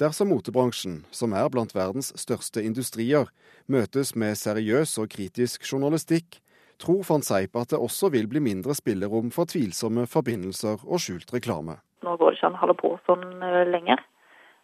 Dersom 0.00 0.30
motebransjen, 0.32 1.02
som 1.14 1.34
er 1.36 1.50
blant 1.52 1.74
verdens 1.76 2.10
største 2.18 2.62
industrier, 2.64 3.28
møtes 3.70 4.14
med 4.18 4.38
seriøs 4.38 4.96
og 5.02 5.10
kritisk 5.12 5.66
journalistikk, 5.68 6.40
tror 6.80 7.04
van 7.04 7.22
Seip 7.22 7.58
at 7.60 7.74
det 7.74 7.78
også 7.78 8.08
vil 8.14 8.26
bli 8.30 8.40
mindre 8.40 8.74
spillerom 8.74 9.28
for 9.34 9.50
tvilsomme 9.50 10.06
forbindelser 10.08 10.80
og 10.86 11.02
skjult 11.04 11.34
reklame. 11.36 11.76
Nå 12.00 12.16
går 12.16 12.32
det 12.32 12.40
ikke 12.40 12.48
an 12.48 12.56
å 12.56 12.62
holde 12.62 12.78
på 12.80 12.94
sånn 13.04 13.26
lenger. 13.68 14.00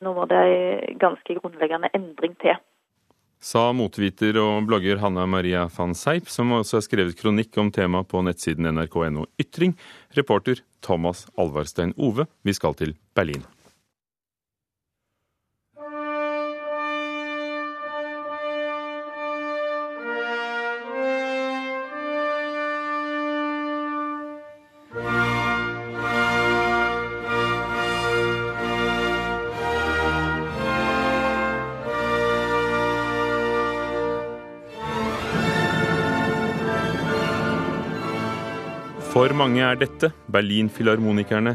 Nå 0.04 0.12
må 0.16 0.26
det 0.28 0.40
en 0.44 0.98
ganske 1.00 1.38
grunnleggende 1.38 1.90
endring 1.96 2.37
til. 2.42 2.59
Sa 3.42 3.68
motviter 3.76 4.38
og 4.40 4.64
blogger 4.68 5.00
Hanna 5.02 5.26
Maria 5.28 5.66
van 5.72 5.92
Seip, 5.94 6.30
som 6.32 6.54
også 6.56 6.78
har 6.78 6.87
skrevet 6.87 7.18
kronikk 7.18 7.56
om 7.61 7.70
temaet 7.72 8.09
på 8.11 8.22
nettsiden 8.24 8.68
nrk.no 8.72 9.26
Ytring. 9.40 9.76
Reporter 10.16 10.64
Thomas 10.82 11.26
Alvarstein 11.37 11.94
Ove, 11.96 12.26
vi 12.42 12.56
skal 12.56 12.74
til 12.78 12.96
Berlin. 13.14 13.44
For 39.16 39.33
mange 39.33 39.62
er 39.64 39.79
dette, 39.81 40.11
Berlin-filharmonikerne, 40.29 41.55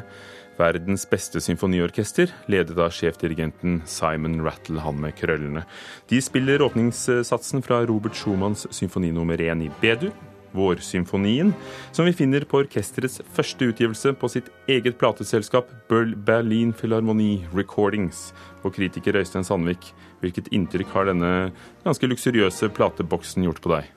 verdens 0.58 1.04
beste 1.06 1.38
symfoniorkester, 1.46 2.32
ledet 2.50 2.80
av 2.82 2.90
sjefdirigenten 2.98 3.84
Simon 3.86 4.40
Rattle, 4.42 4.82
han 4.82 4.98
med 4.98 5.14
krøllene. 5.20 5.62
De 6.10 6.18
spiller 6.26 6.66
åpningssatsen 6.66 7.62
fra 7.62 7.84
Robert 7.86 8.18
Schumanns 8.18 8.66
symfoni 8.74 9.12
nummer 9.14 9.38
én 9.38 9.62
i 9.62 9.70
B-dur, 9.78 10.10
Vårsymfonien, 10.56 11.54
som 11.96 12.08
vi 12.08 12.16
finner 12.16 12.46
på 12.48 12.62
orkesterets 12.64 13.22
første 13.36 13.72
utgivelse 13.72 14.14
på 14.18 14.30
sitt 14.32 14.52
eget 14.72 14.98
plateselskap 15.02 15.72
Berlin 15.90 16.74
Philharmonie 16.76 17.48
Recordings. 17.56 18.30
Og 18.66 18.76
kritiker 18.76 19.18
Øystein 19.18 19.48
Sandvik, 19.48 19.92
hvilket 20.22 20.52
inntrykk 20.54 20.94
har 20.94 21.10
denne 21.10 21.32
ganske 21.86 22.10
luksuriøse 22.12 22.70
plateboksen 22.76 23.48
gjort 23.48 23.64
på 23.64 23.74
deg? 23.74 23.90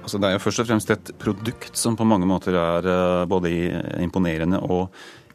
Altså, 0.00 0.18
det 0.18 0.30
er 0.30 0.36
jo 0.36 0.42
først 0.42 0.62
og 0.62 0.68
fremst 0.70 0.92
et 0.94 1.12
produkt 1.20 1.76
som 1.78 1.96
på 1.98 2.06
mange 2.08 2.28
måter 2.28 2.56
er 2.56 2.86
eh, 2.88 3.26
både 3.30 3.52
imponerende 4.00 4.62
og 4.64 4.88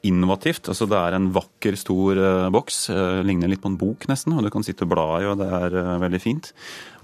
innovativt. 0.06 0.70
Altså, 0.72 0.88
det 0.90 0.98
er 1.00 1.18
en 1.18 1.30
vakker, 1.36 1.78
stor 1.80 2.20
uh, 2.20 2.50
boks. 2.54 2.80
Uh, 2.94 3.22
ligner 3.26 3.50
litt 3.52 3.64
på 3.64 3.72
en 3.72 3.80
bok, 3.80 4.08
nesten. 4.12 4.36
og 4.36 4.46
Du 4.46 4.52
kan 4.54 4.66
sitte 4.66 4.86
og 4.86 4.92
bla 4.94 5.08
i, 5.20 5.28
og 5.30 5.40
det 5.42 5.48
er 5.48 5.78
uh, 5.80 5.96
veldig 6.04 6.22
fint. 6.22 6.52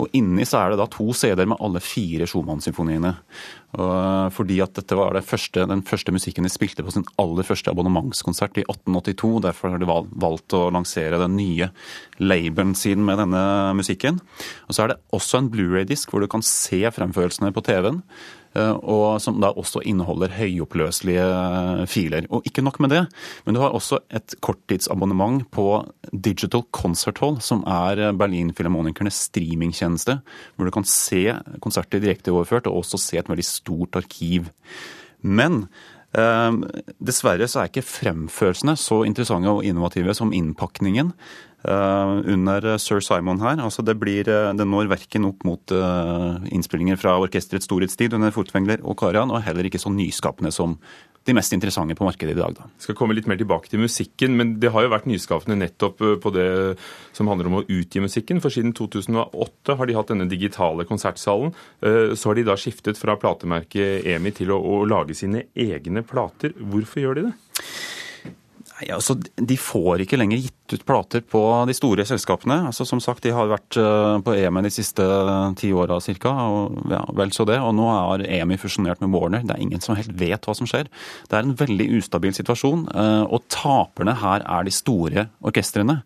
Og 0.01 0.11
Inni 0.17 0.45
så 0.47 0.61
er 0.61 0.73
det 0.73 0.81
da 0.81 0.87
to 0.91 1.11
CD-er 1.17 1.49
med 1.49 1.61
alle 1.61 1.81
fire 1.83 2.27
Schumann-symfoniene. 2.29 3.13
Fordi 3.71 4.57
at 4.59 4.73
dette 4.75 4.97
var 4.97 5.13
det 5.15 5.21
første, 5.23 5.63
den 5.69 5.83
første 5.87 6.11
musikken 6.11 6.43
de 6.43 6.49
spilte 6.51 6.83
på 6.83 6.91
sin 6.91 7.05
aller 7.21 7.45
første 7.47 7.71
abonnementskonsert 7.71 8.57
i 8.59 8.65
1882. 8.65 9.29
Derfor 9.45 9.71
har 9.71 9.79
de 9.79 9.87
valgt 9.87 10.57
å 10.57 10.65
lansere 10.73 11.21
den 11.21 11.37
nye 11.37 11.69
labelen 12.19 12.73
sin 12.75 13.05
med 13.07 13.21
denne 13.21 13.43
musikken. 13.77 14.17
Og 14.67 14.75
Så 14.75 14.83
er 14.83 14.91
det 14.91 14.99
også 15.13 15.39
en 15.39 15.51
Blu-ray-disk 15.53 16.11
hvor 16.11 16.25
du 16.25 16.27
kan 16.33 16.43
se 16.43 16.81
fremførelsene 16.97 17.53
på 17.53 17.63
TV-en. 17.69 18.01
Eh, 18.51 18.73
og 18.83 19.21
som 19.23 19.37
da 19.39 19.53
også 19.55 19.83
inneholder 19.87 20.33
høyoppløselige 20.35 21.23
eh, 21.23 21.83
filer. 21.87 22.27
Og 22.33 22.47
ikke 22.47 22.63
nok 22.65 22.81
med 22.83 22.91
det, 22.91 23.03
men 23.45 23.55
du 23.55 23.61
har 23.63 23.75
også 23.75 24.01
et 24.11 24.35
korttidsabonnement 24.43 25.45
på 25.55 25.67
Digital 26.11 26.65
Concert 26.75 27.21
Hall, 27.23 27.39
som 27.43 27.63
er 27.63 28.09
Berlin 28.19 28.51
Filharmonikernes 28.55 29.23
streamingtjeneste, 29.29 30.19
hvor 30.55 30.67
du 30.67 30.75
kan 30.75 30.87
se 30.87 31.29
konserter 31.63 32.03
direkte 32.03 32.33
overført, 32.35 32.67
og 32.67 32.83
også 32.83 32.99
se 32.99 33.21
et 33.21 33.31
veldig 33.31 33.47
stort 33.47 33.95
arkiv. 34.01 34.51
Men 35.21 35.63
eh, 35.63 35.69
Dessverre 36.11 37.47
så 37.47 37.61
er 37.61 37.69
ikke 37.69 37.85
fremførelsene 37.87 38.73
så 38.75 38.97
interessante 39.07 39.47
og 39.47 39.63
innovative 39.63 40.11
som 40.17 40.33
innpakningen. 40.35 41.13
Eh, 41.61 42.11
under 42.33 42.65
sir 42.81 43.03
Simon 43.05 43.41
her. 43.41 43.59
Altså 43.61 43.83
det, 43.85 43.99
blir, 44.01 44.25
eh, 44.25 44.49
det 44.57 44.65
når 44.65 44.89
verken 44.89 45.27
opp 45.29 45.43
mot 45.45 45.73
eh, 45.75 46.47
innspillinger 46.49 46.97
fra 46.97 47.19
orkesterets 47.21 47.69
storhetstid 47.69 48.15
under 48.17 48.33
Furtwängler 48.33 48.81
og 48.81 48.97
Karian, 48.97 49.29
og 49.29 49.43
heller 49.45 49.69
ikke 49.69 49.81
så 49.81 49.93
nyskapende 49.93 50.51
som 50.51 50.79
de 51.27 51.35
mest 51.37 51.53
interessante 51.53 51.95
på 51.97 52.05
markedet 52.07 52.33
i 52.33 52.39
dag. 52.39 52.55
Da. 52.57 52.67
Skal 52.81 52.97
komme 52.97 53.13
litt 53.13 53.27
mer 53.29 53.37
tilbake 53.37 53.69
til 53.69 53.83
musikken, 53.83 54.33
men 54.39 54.55
det 54.61 54.71
har 54.73 54.85
jo 54.85 54.93
vært 54.93 55.07
nyskapende 55.09 55.59
nettopp 55.59 56.01
på 56.23 56.33
det 56.33 56.47
som 57.17 57.29
handler 57.29 57.49
om 57.49 57.59
å 57.59 57.63
utgi 57.67 58.01
musikken. 58.01 58.41
For 58.41 58.53
siden 58.53 58.73
2008 58.77 59.77
har 59.77 59.89
de 59.89 59.97
hatt 59.97 60.13
denne 60.13 60.29
digitale 60.31 60.87
konsertsalen. 60.89 61.53
Så 61.81 62.31
har 62.31 62.39
de 62.39 62.47
da 62.47 62.57
skiftet 62.57 62.97
fra 62.97 63.17
platemerket 63.21 64.07
EMI 64.09 64.33
til 64.41 64.53
å, 64.55 64.57
å 64.57 64.81
lage 64.89 65.17
sine 65.17 65.45
egne 65.53 66.01
plater. 66.07 66.57
Hvorfor 66.57 67.05
gjør 67.05 67.19
de 67.19 67.29
det? 67.29 67.35
Nei, 68.81 68.89
altså, 68.95 69.15
De 69.35 69.57
får 69.59 70.01
ikke 70.05 70.17
lenger 70.17 70.41
gitt 70.41 70.73
ut 70.73 70.85
plater 70.87 71.21
på 71.21 71.41
de 71.69 71.75
store 71.75 72.05
selskapene. 72.07 72.57
Altså, 72.71 72.85
som 72.87 73.01
sagt, 73.03 73.23
De 73.23 73.33
har 73.35 73.51
vært 73.51 73.77
eh, 73.77 74.17
på 74.25 74.33
EMI 74.33 74.63
de 74.65 74.73
siste 74.73 75.05
ti 75.59 75.71
åra 75.73 75.99
ca. 76.01 76.33
Ja, 76.89 77.03
vel 77.13 77.33
så 77.35 77.45
det. 77.45 77.59
Og 77.61 77.75
nå 77.77 77.87
har 77.91 78.25
EMI 78.25 78.57
fusjonert 78.57 79.01
med 79.03 79.13
Warner. 79.13 79.45
Det 79.45 79.55
er 79.55 79.61
ingen 79.61 79.81
som 79.81 79.95
helt 79.95 80.15
vet 80.17 80.47
hva 80.47 80.55
som 80.57 80.69
skjer. 80.69 80.89
Det 81.29 81.37
er 81.37 81.45
en 81.45 81.57
veldig 81.57 81.91
ustabil 81.99 82.33
situasjon. 82.33 82.87
Eh, 82.89 83.25
og 83.29 83.45
taperne 83.53 84.17
her 84.17 84.47
er 84.47 84.65
de 84.65 84.73
store 84.73 85.27
orkestrene. 85.45 86.01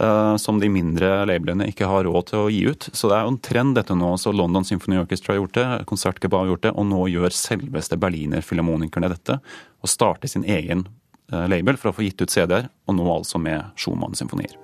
Eh, 0.00 0.36
som 0.40 0.60
de 0.60 0.68
mindre 0.72 1.24
labelene 1.28 1.70
ikke 1.72 1.88
har 1.88 2.04
råd 2.04 2.30
til 2.30 2.44
å 2.44 2.52
gi 2.52 2.62
ut. 2.68 2.90
Så 2.92 3.08
det 3.08 3.16
er 3.16 3.24
jo 3.24 3.34
en 3.38 3.42
trend 3.48 3.76
dette 3.80 3.96
nå. 3.96 4.12
Så 4.20 4.36
London 4.36 4.68
Symphony 4.68 5.00
Orchestra 5.00 5.32
har 5.32 5.40
gjort 5.40 5.56
det, 5.56 5.68
Konsertgebouw 5.88 6.44
har 6.44 6.54
gjort 6.54 6.68
det, 6.68 6.76
og 6.76 6.88
nå 6.92 7.04
gjør 7.14 7.32
selveste 7.32 8.00
Berliner 8.00 8.44
Filharmonikerne 8.44 9.12
dette. 9.12 9.40
Og 9.80 9.88
starter 9.88 10.28
sin 10.28 10.44
egen 10.44 10.84
Eh, 10.84 10.99
Eh, 11.32 11.46
label 11.48 11.78
for 11.78 11.92
å 11.92 11.94
få 11.94 12.06
gitt 12.08 12.22
ut 12.24 12.32
CD-er, 12.32 12.70
og 12.90 12.98
nå 12.98 13.06
altså 13.12 13.38
med 13.38 13.70
Schumann-symfonier. 13.78 14.58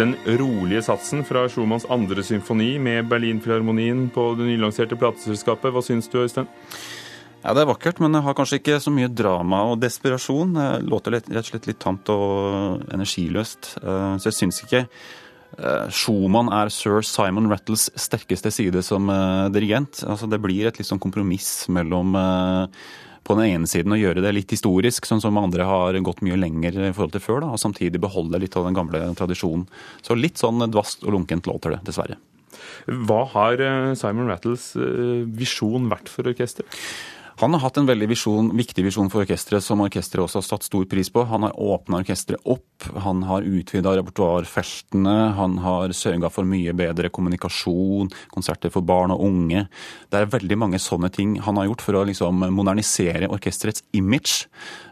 Den 0.00 0.14
ro 0.40 0.49
rolige 0.70 0.86
satsen 0.86 1.24
fra 1.26 1.48
Schumanns 1.50 1.82
andre 1.90 2.22
symfoni 2.22 2.76
med 2.78 3.08
Berlinfilharmonien 3.10 4.04
på 4.14 4.36
det 4.38 4.44
nylanserte 4.46 4.94
plateselskapet. 4.94 5.72
Hva 5.74 5.80
syns 5.82 6.06
du, 6.06 6.20
Øystein? 6.22 6.46
Ja, 7.42 7.54
Det 7.54 7.64
er 7.64 7.72
vakkert, 7.72 7.98
men 7.98 8.12
det 8.12 8.22
har 8.22 8.36
kanskje 8.38 8.60
ikke 8.60 8.78
så 8.78 8.92
mye 8.94 9.08
drama 9.10 9.64
og 9.72 9.80
desperasjon. 9.82 10.54
Det 10.54 10.86
låter 10.86 11.10
rett 11.10 11.26
og 11.26 11.44
slett 11.44 11.66
litt 11.66 11.80
tamt 11.82 12.06
og 12.08 12.86
energiløst. 12.86 13.82
Eh, 13.82 14.14
så 14.22 14.30
jeg 14.30 14.36
syns 14.38 14.62
ikke 14.62 14.84
eh, 15.58 15.90
Schumann 15.90 16.52
er 16.54 16.70
sir 16.70 17.02
Simon 17.02 17.50
Rattles 17.50 17.90
sterkeste 17.96 18.52
side 18.54 18.84
som 18.86 19.10
eh, 19.10 19.50
dirigent. 19.50 20.04
Altså, 20.06 20.30
det 20.30 20.38
blir 20.38 20.70
et 20.70 20.78
litt 20.78 20.86
sånn 20.86 21.02
kompromiss 21.02 21.66
mellom 21.66 22.14
på 23.26 23.36
den 23.38 23.52
ene 23.52 23.70
siden 23.70 23.94
å 23.94 24.00
gjøre 24.00 24.24
det 24.24 24.32
litt 24.34 24.54
historisk, 24.54 25.06
sånn 25.06 25.22
som 25.22 25.38
andre 25.40 25.66
har 25.68 25.98
gått 26.06 26.22
mye 26.26 26.38
lenger 26.40 26.78
i 26.88 26.92
forhold 26.96 27.14
til 27.14 27.24
før, 27.24 27.44
da, 27.44 27.52
og 27.54 27.62
samtidig 27.62 28.00
beholde 28.02 28.40
litt 28.42 28.56
av 28.58 28.66
den 28.66 28.76
gamle 28.78 29.04
tradisjonen. 29.18 29.68
Så 30.02 30.16
litt 30.18 30.40
sånn 30.40 30.64
dvast 30.72 31.04
og 31.06 31.14
lunkent 31.14 31.48
låter 31.50 31.76
det, 31.76 31.82
dessverre. 31.86 32.18
Hva 32.88 33.22
har 33.34 33.60
Simon 33.98 34.30
Rattles 34.30 34.72
visjon 35.36 35.88
vært 35.92 36.10
for 36.12 36.28
orkesteret? 36.30 36.80
Han 37.40 37.54
har 37.56 37.62
hatt 37.62 37.78
en 37.80 37.86
veldig 37.88 38.10
visjon, 38.10 38.50
viktig 38.52 38.82
visjon 38.84 39.08
for 39.08 39.22
orkesteret, 39.22 39.64
som 39.64 39.80
orkesteret 39.80 40.26
også 40.26 40.42
har 40.42 40.44
satt 40.44 40.66
stor 40.66 40.84
pris 40.90 41.08
på. 41.08 41.22
Han 41.24 41.46
har 41.46 41.54
åpna 41.56 42.02
orkesteret 42.02 42.44
opp, 42.44 42.84
han 43.00 43.22
har 43.24 43.46
utvida 43.48 43.94
repertoarfeltene, 43.96 45.14
han 45.38 45.56
har 45.64 45.94
sørga 45.96 46.28
for 46.28 46.44
mye 46.44 46.74
bedre 46.76 47.08
kommunikasjon, 47.08 48.12
konserter 48.34 48.72
for 48.74 48.84
barn 48.84 49.14
og 49.16 49.24
unge. 49.24 49.64
Det 50.12 50.20
er 50.20 50.28
veldig 50.36 50.60
mange 50.60 50.82
sånne 50.84 51.08
ting 51.16 51.38
han 51.40 51.56
har 51.56 51.70
gjort 51.70 51.86
for 51.86 51.96
å 51.96 52.04
liksom 52.10 52.44
modernisere 52.52 53.32
orkesterets 53.32 53.86
image. 53.96 54.44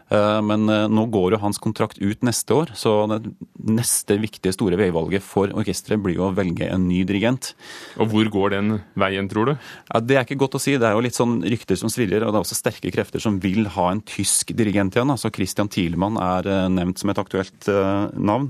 Eh, 0.09 0.39
men 0.41 0.69
eh, 0.69 0.87
nå 0.89 1.05
går 1.13 1.35
jo 1.35 1.41
hans 1.43 1.59
kontrakt 1.61 1.99
ut 2.01 2.23
neste 2.25 2.55
år, 2.55 2.73
så 2.77 2.93
det 3.11 3.21
neste 3.69 4.17
viktige 4.21 4.55
store 4.55 4.79
veivalget 4.79 5.25
for 5.25 5.53
orkesteret 5.53 6.01
blir 6.01 6.17
jo 6.17 6.27
å 6.29 6.33
velge 6.35 6.69
en 6.69 6.87
ny 6.89 7.03
dirigent. 7.07 7.53
Og 8.01 8.09
hvor 8.13 8.31
går 8.33 8.55
den 8.55 8.79
veien, 8.99 9.29
tror 9.29 9.51
du? 9.51 9.53
Ja, 9.91 10.01
det 10.01 10.17
er 10.17 10.25
ikke 10.25 10.39
godt 10.41 10.57
å 10.57 10.63
si. 10.63 10.77
Det 10.81 10.89
er 10.89 10.97
jo 10.97 11.05
litt 11.05 11.17
sånn 11.17 11.39
rykter 11.45 11.79
som 11.79 11.93
svirrer, 11.93 12.25
og 12.25 12.33
det 12.33 12.41
er 12.41 12.47
også 12.47 12.57
sterke 12.57 12.93
krefter 12.95 13.23
som 13.23 13.37
vil 13.43 13.69
ha 13.75 13.89
en 13.93 14.03
tysk 14.05 14.55
dirigent 14.57 14.97
igjen. 14.97 15.13
Altså 15.13 15.31
Christian 15.35 15.69
Thielmann 15.71 16.17
er 16.21 16.49
eh, 16.49 16.67
nevnt 16.73 17.01
som 17.01 17.13
et 17.13 17.21
aktuelt 17.21 17.69
navn. 17.69 18.49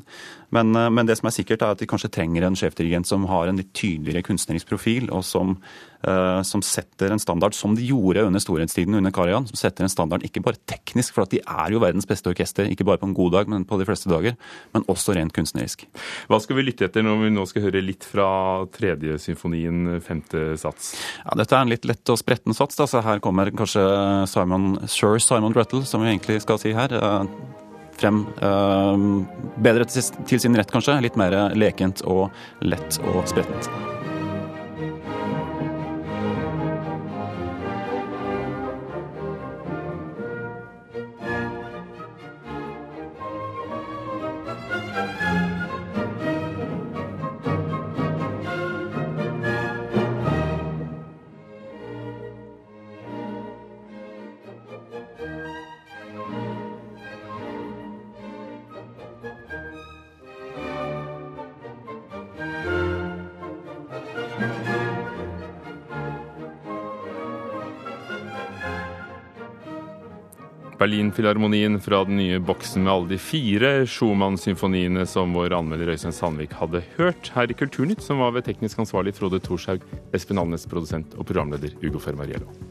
Men, 0.56 0.72
men, 0.74 1.06
det 1.06 1.20
som 1.20 1.30
er 1.30 1.36
sikkert, 1.36 1.62
er 1.62 1.76
at 1.76 1.82
de 1.82 1.90
kanskje 1.90 2.12
trenger 2.14 2.48
en 2.48 2.58
sjefdirigent 2.58 3.08
som 3.10 3.28
har 3.30 3.50
en 3.50 3.60
litt 3.60 3.72
tydeligere 3.78 4.26
kunstnerisk 4.26 4.72
profil, 4.72 5.10
og 5.14 5.24
som 5.28 5.58
Eh, 6.00 6.42
som 6.48 6.62
setter 6.64 7.12
en 7.12 7.20
standard, 7.20 7.54
som 7.54 7.74
de 7.76 7.84
gjorde 7.84 8.22
under 8.24 8.40
storhetstiden 8.40 8.96
under 8.96 9.12
Karajan. 9.12 9.48
Som 9.50 9.60
setter 9.60 9.84
en 9.84 9.92
standard 9.92 10.24
ikke 10.24 10.40
bare 10.46 10.60
teknisk, 10.70 11.14
for 11.16 11.26
at 11.26 11.34
de 11.34 11.42
er 11.44 11.74
jo 11.74 11.82
verdens 11.84 12.08
beste 12.08 12.32
orkester. 12.32 12.70
Ikke 12.72 12.88
bare 12.88 13.02
på 13.02 13.10
en 13.10 13.16
god 13.18 13.36
dag, 13.36 13.52
men 13.52 13.68
på 13.68 13.80
de 13.80 13.88
fleste 13.88 14.12
dager. 14.12 14.38
Men 14.74 14.88
også 14.88 15.18
rent 15.18 15.36
kunstnerisk. 15.36 15.84
Hva 16.32 16.40
skal 16.40 16.60
vi 16.60 16.68
lytte 16.70 16.88
etter 16.88 17.04
når 17.04 17.20
vi 17.26 17.34
nå 17.36 17.46
skal 17.50 17.68
høre 17.68 17.84
litt 17.84 18.08
fra 18.08 18.30
tredje 18.72 19.20
symfonien, 19.20 20.00
femte 20.06 20.54
sats? 20.62 20.94
Ja, 21.26 21.36
Dette 21.42 21.58
er 21.58 21.68
en 21.68 21.74
litt 21.76 21.88
lett 21.90 22.16
og 22.16 22.22
spretten 22.22 22.56
sats. 22.56 22.80
Da. 22.80 22.88
Så 22.88 23.04
her 23.04 23.20
kommer 23.24 23.52
kanskje 23.52 23.84
Simon, 24.32 24.78
Sir 24.88 25.20
Simon 25.20 25.58
Rattle, 25.58 25.84
som 25.84 26.06
vi 26.06 26.14
egentlig 26.14 26.40
skal 26.46 26.64
si 26.64 26.72
her 26.78 26.96
eh, 26.96 27.28
frem 28.00 28.24
uh, 28.42 28.96
bedre 29.62 29.88
til, 29.92 30.40
sin 30.40 30.58
rett, 30.58 30.72
kanskje. 30.74 31.00
Litt 31.06 31.20
mer 31.20 31.38
lekent 31.60 32.04
og 32.08 32.30
lett 32.66 33.02
og 33.12 33.24
sprettent. 33.30 33.99
Berlinfilharmonien 70.80 71.76
fra 71.84 72.06
den 72.08 72.16
nye 72.22 72.40
boksen 72.40 72.86
med 72.86 72.94
alle 72.94 73.10
de 73.10 73.18
fire 73.20 73.72
Schumann-symfoniene 73.84 75.04
som 75.12 75.36
vår 75.36 75.58
anmelder 75.58 75.92
Øystein 75.92 76.16
Sandvik 76.16 76.56
hadde 76.56 76.86
hørt 76.96 77.34
her 77.36 77.52
i 77.52 77.60
Kulturnytt, 77.60 78.06
som 78.06 78.24
var 78.24 78.32
ved 78.38 78.48
teknisk 78.48 78.80
ansvarlig 78.80 79.18
Frode 79.20 79.44
Thorshaug, 79.44 79.84
Espen 80.16 80.40
Alnes, 80.40 80.70
produsent 80.72 81.20
og 81.20 81.28
programleder 81.28 81.76
Ugo 81.84 82.00
Fermariello. 82.00 82.69